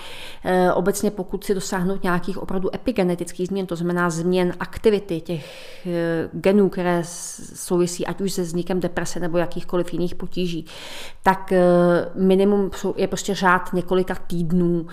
[0.45, 5.47] e, obecně pokud si dosáhnout nějakých opravdu epigenetických změn, to znamená změn aktivity těch
[5.87, 7.03] e, genů, které
[7.55, 10.67] souvisí ať už se vznikem deprese nebo jakýchkoliv jiných potíží,
[11.23, 11.63] tak e,
[12.15, 14.87] minimum je prostě řád několika týdnů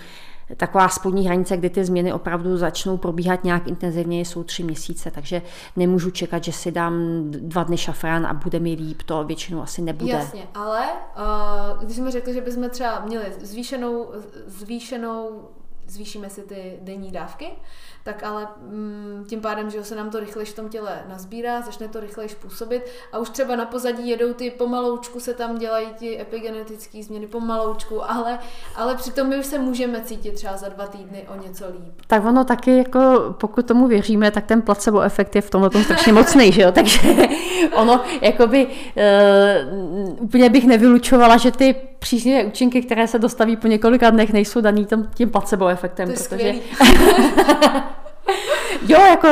[0.56, 5.42] taková spodní hranice, kdy ty změny opravdu začnou probíhat nějak intenzivně, jsou tři měsíce, takže
[5.76, 9.82] nemůžu čekat, že si dám dva dny šafrán a bude mi líp, to většinou asi
[9.82, 10.12] nebude.
[10.12, 10.86] Jasně, ale
[11.74, 14.12] uh, když jsme řekli, že bychom třeba měli zvýšenou,
[14.46, 15.50] zvýšenou
[15.88, 17.48] zvýšíme si ty denní dávky,
[18.08, 21.88] tak ale mm, tím pádem, že se nám to rychlejš v tom těle nazbírá, začne
[21.88, 22.82] to rychlejš působit
[23.12, 28.12] a už třeba na pozadí jedou ty pomaloučku, se tam dělají ty epigenetické změny pomaloučku,
[28.12, 28.40] ale,
[28.76, 32.02] ale přitom my už se můžeme cítit třeba za dva týdny o něco líp.
[32.08, 33.00] Tak ono taky, jako
[33.40, 36.72] pokud tomu věříme, tak ten placebo efekt je v tomhle tom strašně mocný, že jo?
[36.72, 37.00] Takže
[37.76, 44.10] ono, jakoby, uh, úplně bych nevylučovala, že ty příznivé účinky, které se dostaví po několika
[44.10, 46.08] dnech, nejsou daný tím placebo efektem.
[46.08, 46.54] To je protože...
[48.88, 49.28] Jo, jako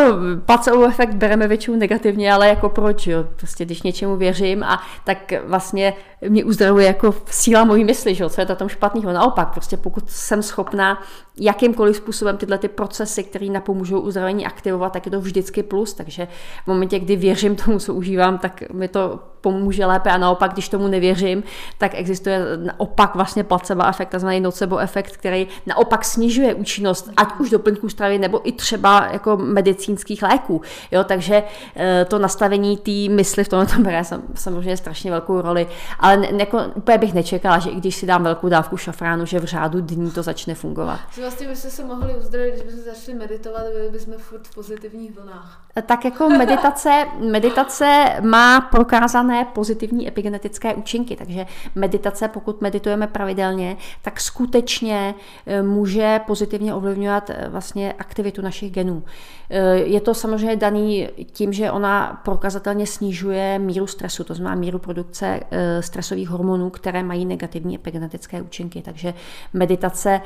[0.45, 3.25] placebo efekt bereme většinou negativně, ale jako proč, jo?
[3.35, 5.93] Prostě když něčemu věřím a tak vlastně
[6.29, 8.29] mě uzdravuje jako síla mojí mysli, že?
[8.29, 9.13] co je to tam špatného.
[9.13, 11.03] Naopak, prostě pokud jsem schopná
[11.39, 15.93] jakýmkoliv způsobem tyhle ty procesy, které napomůžou uzdravení aktivovat, tak je to vždycky plus.
[15.93, 16.27] Takže
[16.63, 20.69] v momentě, kdy věřím tomu, co užívám, tak mi to pomůže lépe a naopak, když
[20.69, 21.43] tomu nevěřím,
[21.77, 27.49] tak existuje naopak vlastně placebo efekt, takzvaný nocebo efekt, který naopak snižuje účinnost, ať už
[27.49, 30.61] doplňků stravy nebo i třeba jako medicínských léků.
[30.91, 31.43] Jo, takže
[31.75, 34.03] eh, to nastavení té mysli v tomhle tom hraje
[34.35, 35.67] samozřejmě strašně velkou roli,
[35.99, 39.39] ale ne, ne, úplně bych nečekala, že i když si dám velkou dávku šafránu, že
[39.39, 40.99] v řádu dní to začne fungovat.
[41.17, 45.64] Vlastně byste se mohli uzdravit, když byste začali meditovat, byli bychom furt v pozitivních vlnách.
[45.81, 51.45] Tak jako meditace, meditace má prokázané pozitivní epigenetické účinky, takže
[51.75, 55.15] meditace, pokud meditujeme pravidelně, tak skutečně
[55.45, 59.03] eh, může pozitivně ovlivňovat eh, vlastně aktivitu našich genů.
[59.49, 64.79] Eh, je to samozřejmě daný tím, že ona prokazatelně snižuje míru stresu, to znamená míru
[64.79, 65.39] produkce
[65.79, 68.81] stresových hormonů, které mají negativní epigenetické účinky.
[68.81, 69.13] Takže
[69.53, 70.21] meditace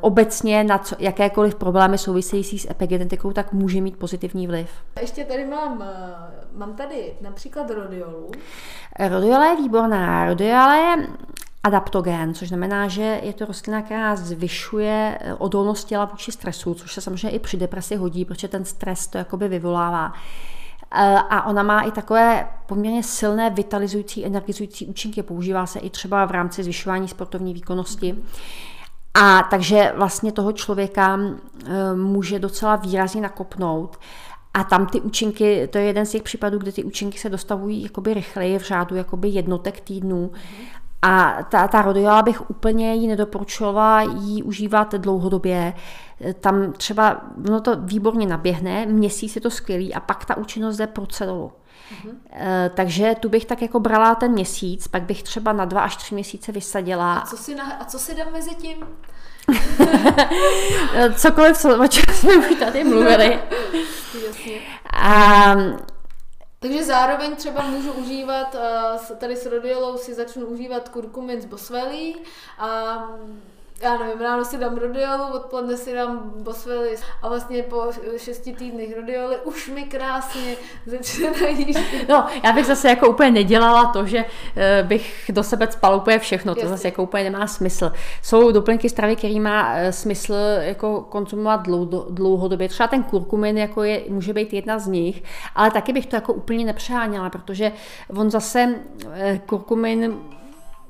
[0.00, 4.57] obecně na jakékoliv problémy související s epigenetikou, tak může mít pozitivní vliv.
[5.00, 5.84] Ještě tady mám,
[6.54, 8.30] mám tady například rodiolu.
[9.08, 10.26] Rodiola je výborná.
[10.26, 11.08] Rodiola je
[11.62, 16.94] adaptogen, což znamená, že je to rostlina, která zvyšuje eh, odolnost těla vůči stresu, což
[16.94, 20.12] se samozřejmě i při depresi hodí, protože ten stres to jakoby vyvolává.
[20.92, 25.22] Eh, a ona má i takové poměrně silné vitalizující, energizující účinky.
[25.22, 28.14] Používá se i třeba v rámci zvyšování sportovní výkonnosti.
[29.14, 33.98] A takže vlastně toho člověka eh, může docela výrazně nakopnout.
[34.54, 37.82] A tam ty účinky, to je jeden z těch případů, kde ty účinky se dostavují
[37.82, 40.30] jakoby rychleji v řádu jakoby jednotek týdnů.
[41.02, 45.74] A ta, ta rodiola bych úplně ji nedoporučovala jí užívat dlouhodobě.
[46.40, 50.86] Tam třeba, no to výborně naběhne, měsíc je to skvělý a pak ta účinnost jde
[50.86, 51.52] pro celou.
[51.52, 52.14] Mm-hmm.
[52.74, 56.14] Takže tu bych tak jako brala ten měsíc, pak bych třeba na dva až tři
[56.14, 57.18] měsíce vysadila.
[57.18, 58.76] A co si, na, a co si dám mezi tím?
[61.16, 63.38] Cokoliv, co, o čem jsme už tady mluvili.
[64.92, 65.54] A
[66.60, 72.14] takže zároveň třeba můžu užívat, eh, tady s rodiolou si začnu užívat kurkumin z boswelly
[72.58, 72.98] a
[73.82, 77.82] já nevím, ráno si dám rodiolu, odpoledne si dám boswelly a vlastně po
[78.16, 80.56] šesti týdnech rodioly už mi krásně
[80.86, 81.74] začínají.
[82.08, 84.24] No, já bych zase jako úplně nedělala to, že
[84.56, 86.70] eh, bych do sebe spal úplně všechno, to Jasně.
[86.70, 87.92] zase jako úplně nemá smysl.
[88.22, 91.68] Jsou doplňky stravy, který má eh, smysl jako konzumovat
[92.10, 92.68] dlouhodobě.
[92.68, 95.22] Třeba ten kurkumin jako je, může být jedna z nich,
[95.54, 97.72] ale taky bych to jako úplně nepřeháněla, protože
[98.16, 98.74] on zase
[99.12, 100.18] eh, kurkumin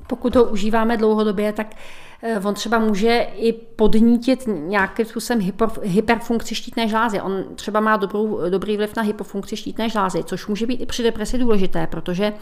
[0.09, 1.75] Pokud ho užíváme dlouhodobě, tak
[2.23, 7.21] eh, on třeba může i podnítit nějakým způsobem hyper, hyperfunkci štítné žlázy.
[7.21, 11.03] On třeba má dobrou, dobrý vliv na hypofunkci štítné žlázy, což může být i při
[11.03, 12.33] depresi důležité, protože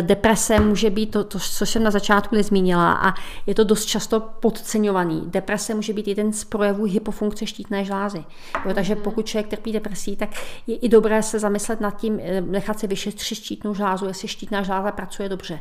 [0.00, 3.14] deprese může být to, to, co jsem na začátku nezmínila a
[3.46, 5.22] je to dost často podceňovaný.
[5.26, 8.24] Deprese může být jeden z projevů hypofunkce štítné žlázy.
[8.66, 9.02] Jo, takže mhm.
[9.02, 10.30] pokud člověk trpí depresí, tak
[10.66, 14.62] je i dobré se zamyslet nad tím, eh, nechat si vyšetřit štítnou žlázu, jestli štítná
[14.62, 15.60] žláza pracuje dobře.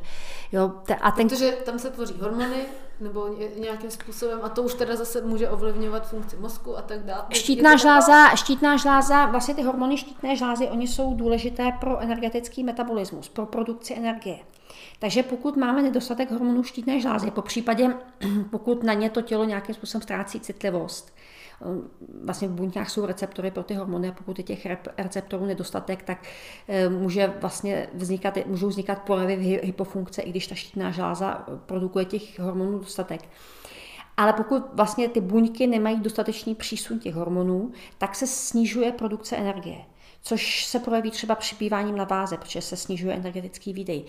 [0.52, 1.30] Jo, a ten...
[1.30, 2.66] Protože tam se tvoří hormony,
[3.02, 3.28] nebo
[3.58, 7.26] nějakým způsobem, a to už teda zase může ovlivňovat funkci mozku a tak dále.
[7.30, 13.30] Štítná žláza, štítná žláza, vlastně ty hormony štítné žlázy, oni jsou důležité pro energetický metabolismus,
[13.30, 14.38] pro produkci energie.
[15.00, 17.94] Takže pokud máme nedostatek hormonů štítné žlázy, po případě
[18.52, 21.14] pokud na ně to tělo nějakým způsobem ztrácí citlivost,
[22.24, 26.24] vlastně v buňkách jsou receptory pro ty hormony a pokud je těch receptorů nedostatek, tak
[26.68, 32.06] eh, může vlastně vznikat, můžou vznikat porevy v hypofunkce, i když ta štítná žláza produkuje
[32.06, 33.22] těch hormonů dostatek.
[34.18, 39.78] Ale pokud vlastně ty buňky nemají dostatečný přísun těch hormonů, tak se snižuje produkce energie
[40.22, 44.06] což se projeví třeba přibýváním na váze, protože se snižuje energetický výdej.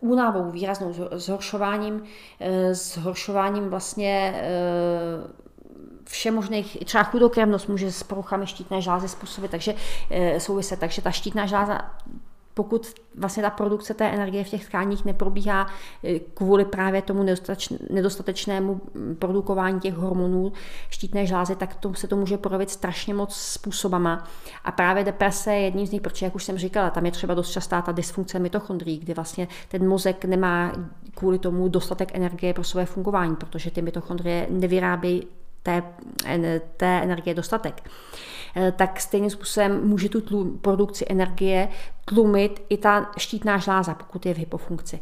[0.00, 2.02] Únavou výraznou, zhoršováním,
[2.40, 5.43] eh, zhoršováním vlastně eh,
[6.04, 9.74] všemožných, třeba chudokrevnost může s poruchami štítné žlázy způsobit, takže
[10.10, 11.80] e, souviset, takže ta štítná žláza
[12.54, 15.66] pokud vlastně ta produkce té energie v těch tkáních neprobíhá
[16.04, 17.26] e, kvůli právě tomu
[17.90, 18.80] nedostatečnému
[19.18, 20.52] produkování těch hormonů
[20.90, 24.28] štítné žlázy, tak to se to může projevit strašně moc způsobama.
[24.64, 27.34] A právě deprese je jedním z nich, protože, jak už jsem říkala, tam je třeba
[27.34, 30.72] dost častá ta dysfunkce mitochondrií, kdy vlastně ten mozek nemá
[31.14, 35.26] kvůli tomu dostatek energie pro své fungování, protože ty mitochondrie nevyrábějí
[35.64, 35.82] té,
[36.76, 37.90] té energie dostatek,
[38.56, 41.68] eh, tak stejným způsobem může tu tlum, produkci energie
[42.04, 45.00] tlumit i ta štítná žláza, pokud je v hypofunkci.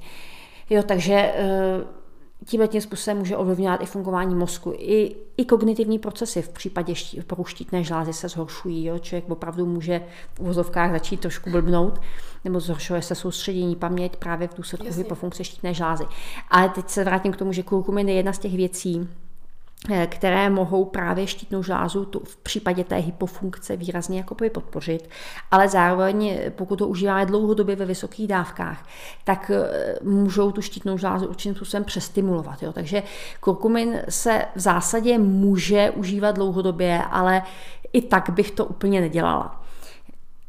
[0.70, 2.02] Jo, takže eh,
[2.44, 4.72] tímhle tím způsobem může ovlivňovat i fungování mozku.
[4.76, 8.84] I, i kognitivní procesy v případě ští, poruštítné žlázy se zhoršují.
[8.84, 8.98] Jo?
[8.98, 10.02] Člověk opravdu může
[10.34, 12.00] v uvozovkách začít trošku blbnout,
[12.44, 16.04] nebo zhoršuje se soustředění, paměť právě v důsledku hypofunkce štítné žlázy.
[16.50, 19.08] Ale teď se vrátím k tomu, že kurkumin je jedna z těch věcí,
[20.06, 25.08] které mohou právě štítnou žlázu tu v případě té hypofunkce výrazně jakoby podpořit,
[25.50, 28.86] ale zároveň, eh, pokud to užíváme dlouhodobě ve vysokých dávkách,
[29.24, 32.62] tak eh, můžou tu štítnou žlázu určitým způsobem přestimulovat.
[32.62, 32.72] Jo.
[32.72, 33.02] Takže
[33.40, 37.42] kurkumin se v zásadě může užívat dlouhodobě, ale
[37.92, 39.62] i tak bych to úplně nedělala.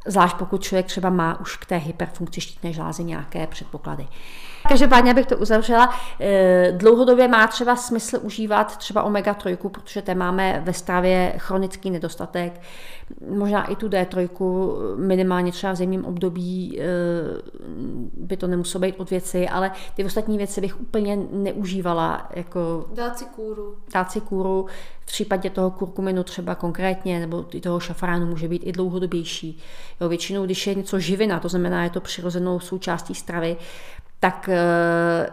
[0.06, 4.06] Zvlášť pokud člověk třeba má už k té hyperfunkci štítné žlázy nějaké předpoklady.
[4.68, 5.94] Každopádně bych to uzavřela.
[6.20, 12.60] Eh, dlouhodobě má třeba smysl užívat třeba omega-3, protože té máme ve stravě chronický nedostatek.
[13.28, 14.28] Možná i tu D3,
[14.96, 16.84] minimálně třeba v zimním období eh,
[18.16, 22.28] by to nemuselo být od věci, ale ty ostatní věci bych úplně neužívala.
[22.34, 23.76] Jako dát si kůru.
[23.94, 24.66] Dát si kůru.
[25.00, 29.58] V případě toho kurkuminu třeba konkrétně, nebo toho šafránu může být i dlouhodobější.
[30.00, 33.56] Jo, většinou, když je něco živina, to znamená, je to přirozenou součástí stravy,
[34.24, 35.32] tak eh,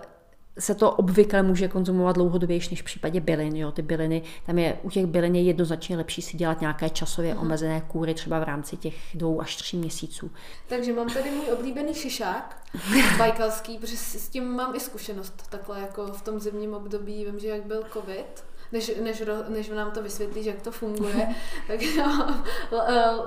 [0.59, 3.55] se to obvykle může konzumovat dlouhodobější než v případě bylin.
[3.55, 3.71] Jo.
[3.71, 7.43] Ty byliny, tam je u těch bylin je jednoznačně lepší si dělat nějaké časově mhm.
[7.43, 10.31] omezené kůry, třeba v rámci těch dvou až tří měsíců.
[10.67, 12.63] Takže mám tady můj oblíbený šišák,
[13.17, 17.25] bajkalský, protože s tím mám i zkušenost takhle jako v tom zimním období.
[17.25, 21.35] Vím, že jak byl covid, než, než, než nám to vysvětlíš, jak to funguje,
[21.67, 22.35] tak no,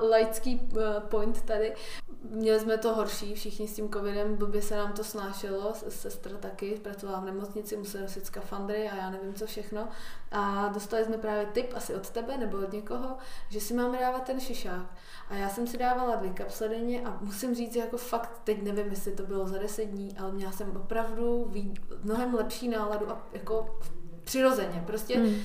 [0.09, 1.73] laický eh, point tady.
[2.29, 6.79] Měli jsme to horší, všichni s tím covidem, blbě se nám to snášelo, sestra taky,
[6.83, 9.87] pracovala v nemocnici, musela nosit skafandry a já nevím co všechno.
[10.31, 13.17] A dostali jsme právě tip, asi od tebe nebo od někoho,
[13.49, 14.85] že si máme dávat ten šišák.
[15.29, 18.63] A já jsem si dávala dvě kapsle denně a musím říct, že jako fakt, teď
[18.63, 21.51] nevím, jestli to bylo za deset dní, ale měla jsem opravdu
[22.03, 23.79] mnohem lepší náladu a jako
[24.23, 24.83] přirozeně.
[24.87, 25.35] Prostě hmm.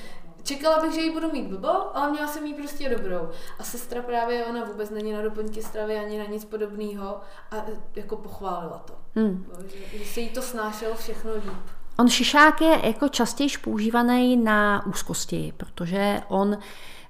[0.42, 3.28] Čekala bych, že ji budu mít blbo, ale měla jsem jí prostě dobrou.
[3.58, 7.20] A sestra právě, ona vůbec není na doplňky stravy ani na nic podobného
[7.50, 7.62] a e,
[7.96, 8.94] jako pochválila to.
[9.14, 9.46] Hmm.
[9.72, 11.70] Že, že se jí to snášelo všechno líp.
[11.98, 16.58] On šišák je jako častěji používaný na úzkosti, protože on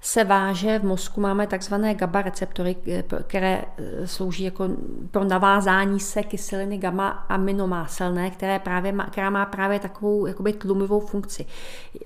[0.00, 2.76] se váže, v mozku máme takzvané GABA receptory,
[3.26, 4.68] které e, slouží jako
[5.10, 11.00] pro navázání se kyseliny gamma aminomáselné, které právě má, která má právě takovou jakoby tlumivou
[11.00, 11.46] funkci.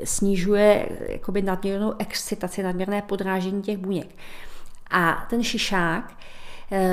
[0.05, 4.15] Snižuje jakoby nadměrnou excitaci, nadměrné podrážení těch buněk.
[4.91, 6.25] A ten šišák eh,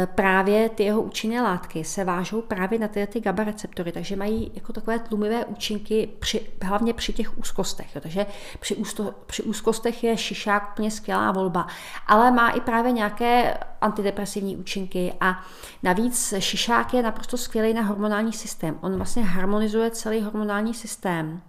[0.06, 4.52] právě ty jeho účinné látky se vážou právě na tyhle ty GABA receptory, takže mají
[4.54, 7.96] jako takové tlumivé účinky při, hlavně při těch úzkostech.
[7.96, 8.02] Jo.
[8.02, 8.26] Takže
[8.60, 11.68] při, ústo, při úzkostech je šišák úplně skvělá volba,
[12.08, 15.44] ale má i právě nějaké antidepresivní účinky a
[15.84, 18.78] navíc šišák je naprosto skvělý na hormonální systém.
[18.82, 21.42] On vlastně harmonizuje celý hormonální systém.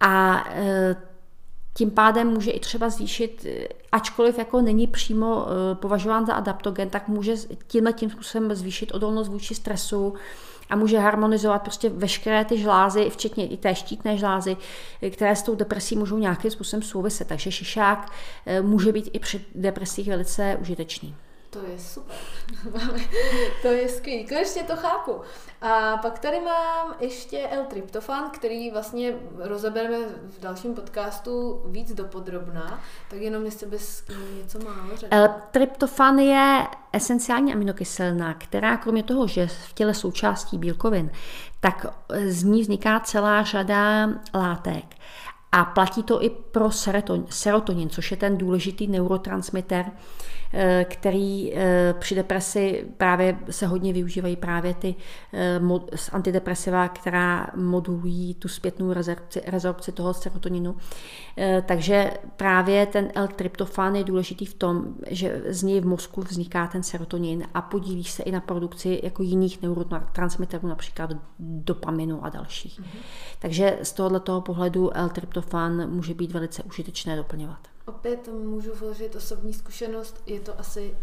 [0.00, 0.96] A e,
[1.78, 3.46] tím pádem může i třeba zvýšit,
[3.92, 7.34] ačkoliv jako není přímo e, považován za adaptogen, tak může
[7.66, 10.14] tímhle tím způsobem zvýšit odolnost vůči stresu
[10.70, 14.56] a může harmonizovat prostě veškeré ty žlázy, včetně i té štítné žlázy,
[15.10, 17.28] které s tou depresí můžou nějakým způsobem souviset.
[17.28, 18.12] Takže šišák
[18.46, 21.14] e, může být i při depresích velice užitečný.
[21.50, 22.16] To je super.
[23.62, 24.26] to je skvělý.
[24.26, 25.20] Konečně to chápu.
[25.62, 29.96] A pak tady mám ještě L-tryptofan, který vlastně rozebereme
[30.26, 32.80] v dalším podcastu víc dopodrobná,
[33.10, 34.04] tak jenom jestli bys
[34.42, 35.14] něco málo řekl.
[35.14, 41.10] L-tryptofan je esenciální aminokyselina, která kromě toho, že v těle součástí bílkovin,
[41.60, 41.86] tak
[42.26, 44.84] z ní vzniká celá řada látek.
[45.52, 46.70] A platí to i pro
[47.30, 50.37] serotonin, což je ten důležitý neurotransmitter, Eh,
[50.84, 54.94] který eh, při depresi právě se hodně využívají právě ty
[55.32, 55.60] eh,
[56.12, 60.76] antidepresiva, která modulují tu zpětnou rezorpci, rezorpci toho serotoninu.
[61.66, 66.82] Takže právě ten L-tryptofan je důležitý v tom, že z něj v mozku vzniká ten
[66.82, 72.80] serotonin a podílí se i na produkci jako jiných neurotransmiterů, například dopaminu a dalších.
[72.80, 72.98] Mm-hmm.
[73.38, 77.58] Takže z tohoto pohledu L-tryptofan může být velice užitečné doplňovat
[77.88, 80.96] opět můžu vložit osobní zkušenost, je to asi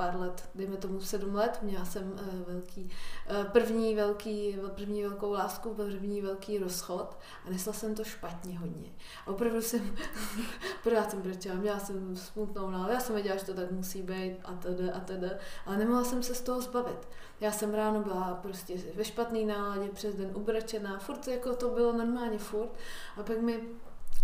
[0.00, 2.90] pár let, dejme tomu sedm let, měla jsem uh, velký,
[3.30, 8.90] uh, první, velký, první velkou lásku, první velký rozchod a nesla jsem to špatně hodně.
[9.26, 9.80] A opravdu jsem,
[10.82, 14.36] pořád jsem brečela, měla jsem smutnou náladu, já jsem věděla, že to tak musí být
[14.44, 15.30] a tedy a tedy,
[15.66, 17.08] ale nemohla jsem se z toho zbavit.
[17.40, 21.92] Já jsem ráno byla prostě ve špatné náladě, přes den ubrečená, furt jako to bylo
[21.92, 22.72] normálně furt
[23.16, 23.60] a pak mi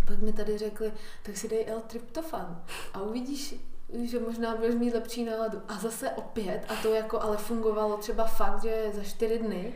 [0.07, 0.93] pak mi tady řekli,
[1.23, 3.55] tak si dej L-tryptofan a uvidíš,
[4.03, 5.61] že možná budeš mít lepší náladu.
[5.67, 9.73] A zase opět, a to jako ale fungovalo třeba fakt, že za čtyři dny,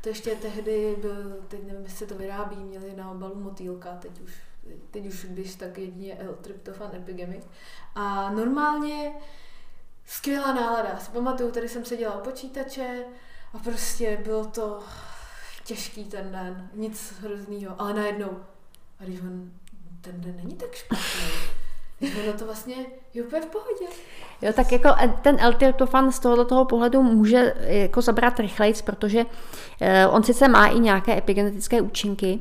[0.00, 4.32] to ještě tehdy byl, teď nevím, jestli to vyrábí, měli na obalu motýlka, teď už,
[4.90, 7.46] teď už když tak jedině L-tryptofan Epigemic.
[7.94, 9.12] A normálně
[10.06, 10.98] skvělá nálada.
[10.98, 13.04] Si pamatuju, tady jsem seděla u počítače
[13.52, 14.80] a prostě bylo to
[15.64, 18.44] těžký ten den, nic hroznýho, ale najednou,
[19.00, 19.50] a když on
[20.04, 22.14] ten den není tak špatný.
[22.24, 22.74] Ono to vlastně
[23.14, 23.84] je úplně v pohodě.
[24.42, 24.88] Jo, tak jako
[25.22, 29.26] ten L-tryptofan z tohoto toho pohledu může jako zabrat rychlejc, protože
[29.80, 32.40] eh, on sice má i nějaké epigenetické účinky,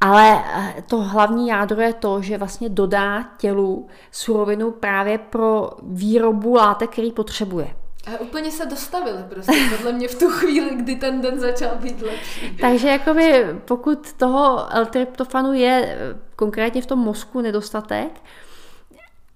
[0.00, 6.54] ale eh, to hlavní jádro je to, že vlastně dodá tělu surovinu právě pro výrobu
[6.54, 7.85] látek, který potřebuje.
[8.06, 12.02] A úplně se dostavili prostě, podle mě v tu chvíli, kdy ten den začal být
[12.02, 12.56] lepší.
[12.60, 18.10] Takže jakoby, pokud toho L-tryptofanu je eh, konkrétně v tom mozku nedostatek,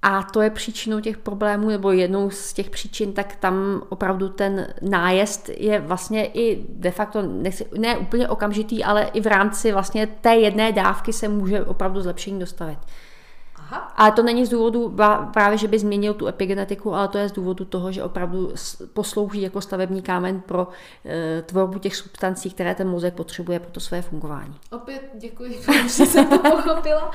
[0.02, 4.74] a to je příčinou těch problémů, nebo jednou z těch příčin, tak tam opravdu ten
[4.82, 7.22] nájezd je vlastně i de facto,
[7.78, 12.38] ne úplně okamžitý, ale i v rámci vlastně té jedné dávky se může opravdu zlepšení
[12.38, 12.78] dostavit.
[13.70, 13.92] Aha.
[13.96, 14.96] Ale to není z důvodu
[15.32, 18.52] právě, že by změnil tu epigenetiku, ale to je z důvodu toho, že opravdu
[18.92, 20.68] poslouží jako stavební kámen pro
[21.04, 24.54] e, tvorbu těch substancí, které ten mozek potřebuje pro to své fungování.
[24.72, 27.10] Opět děkuji, že jsem to pochopila.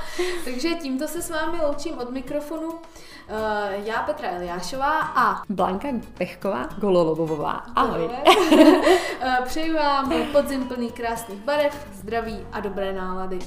[0.45, 2.69] Takže tímto se s vámi loučím od mikrofonu.
[2.69, 5.87] Uh, já Petra Eliášová a Blanka
[6.17, 7.51] Pechková Gololobová.
[7.75, 8.09] Ahoj.
[8.51, 13.39] uh, přeju vám podzim plný krásných barev, zdraví a dobré nálady.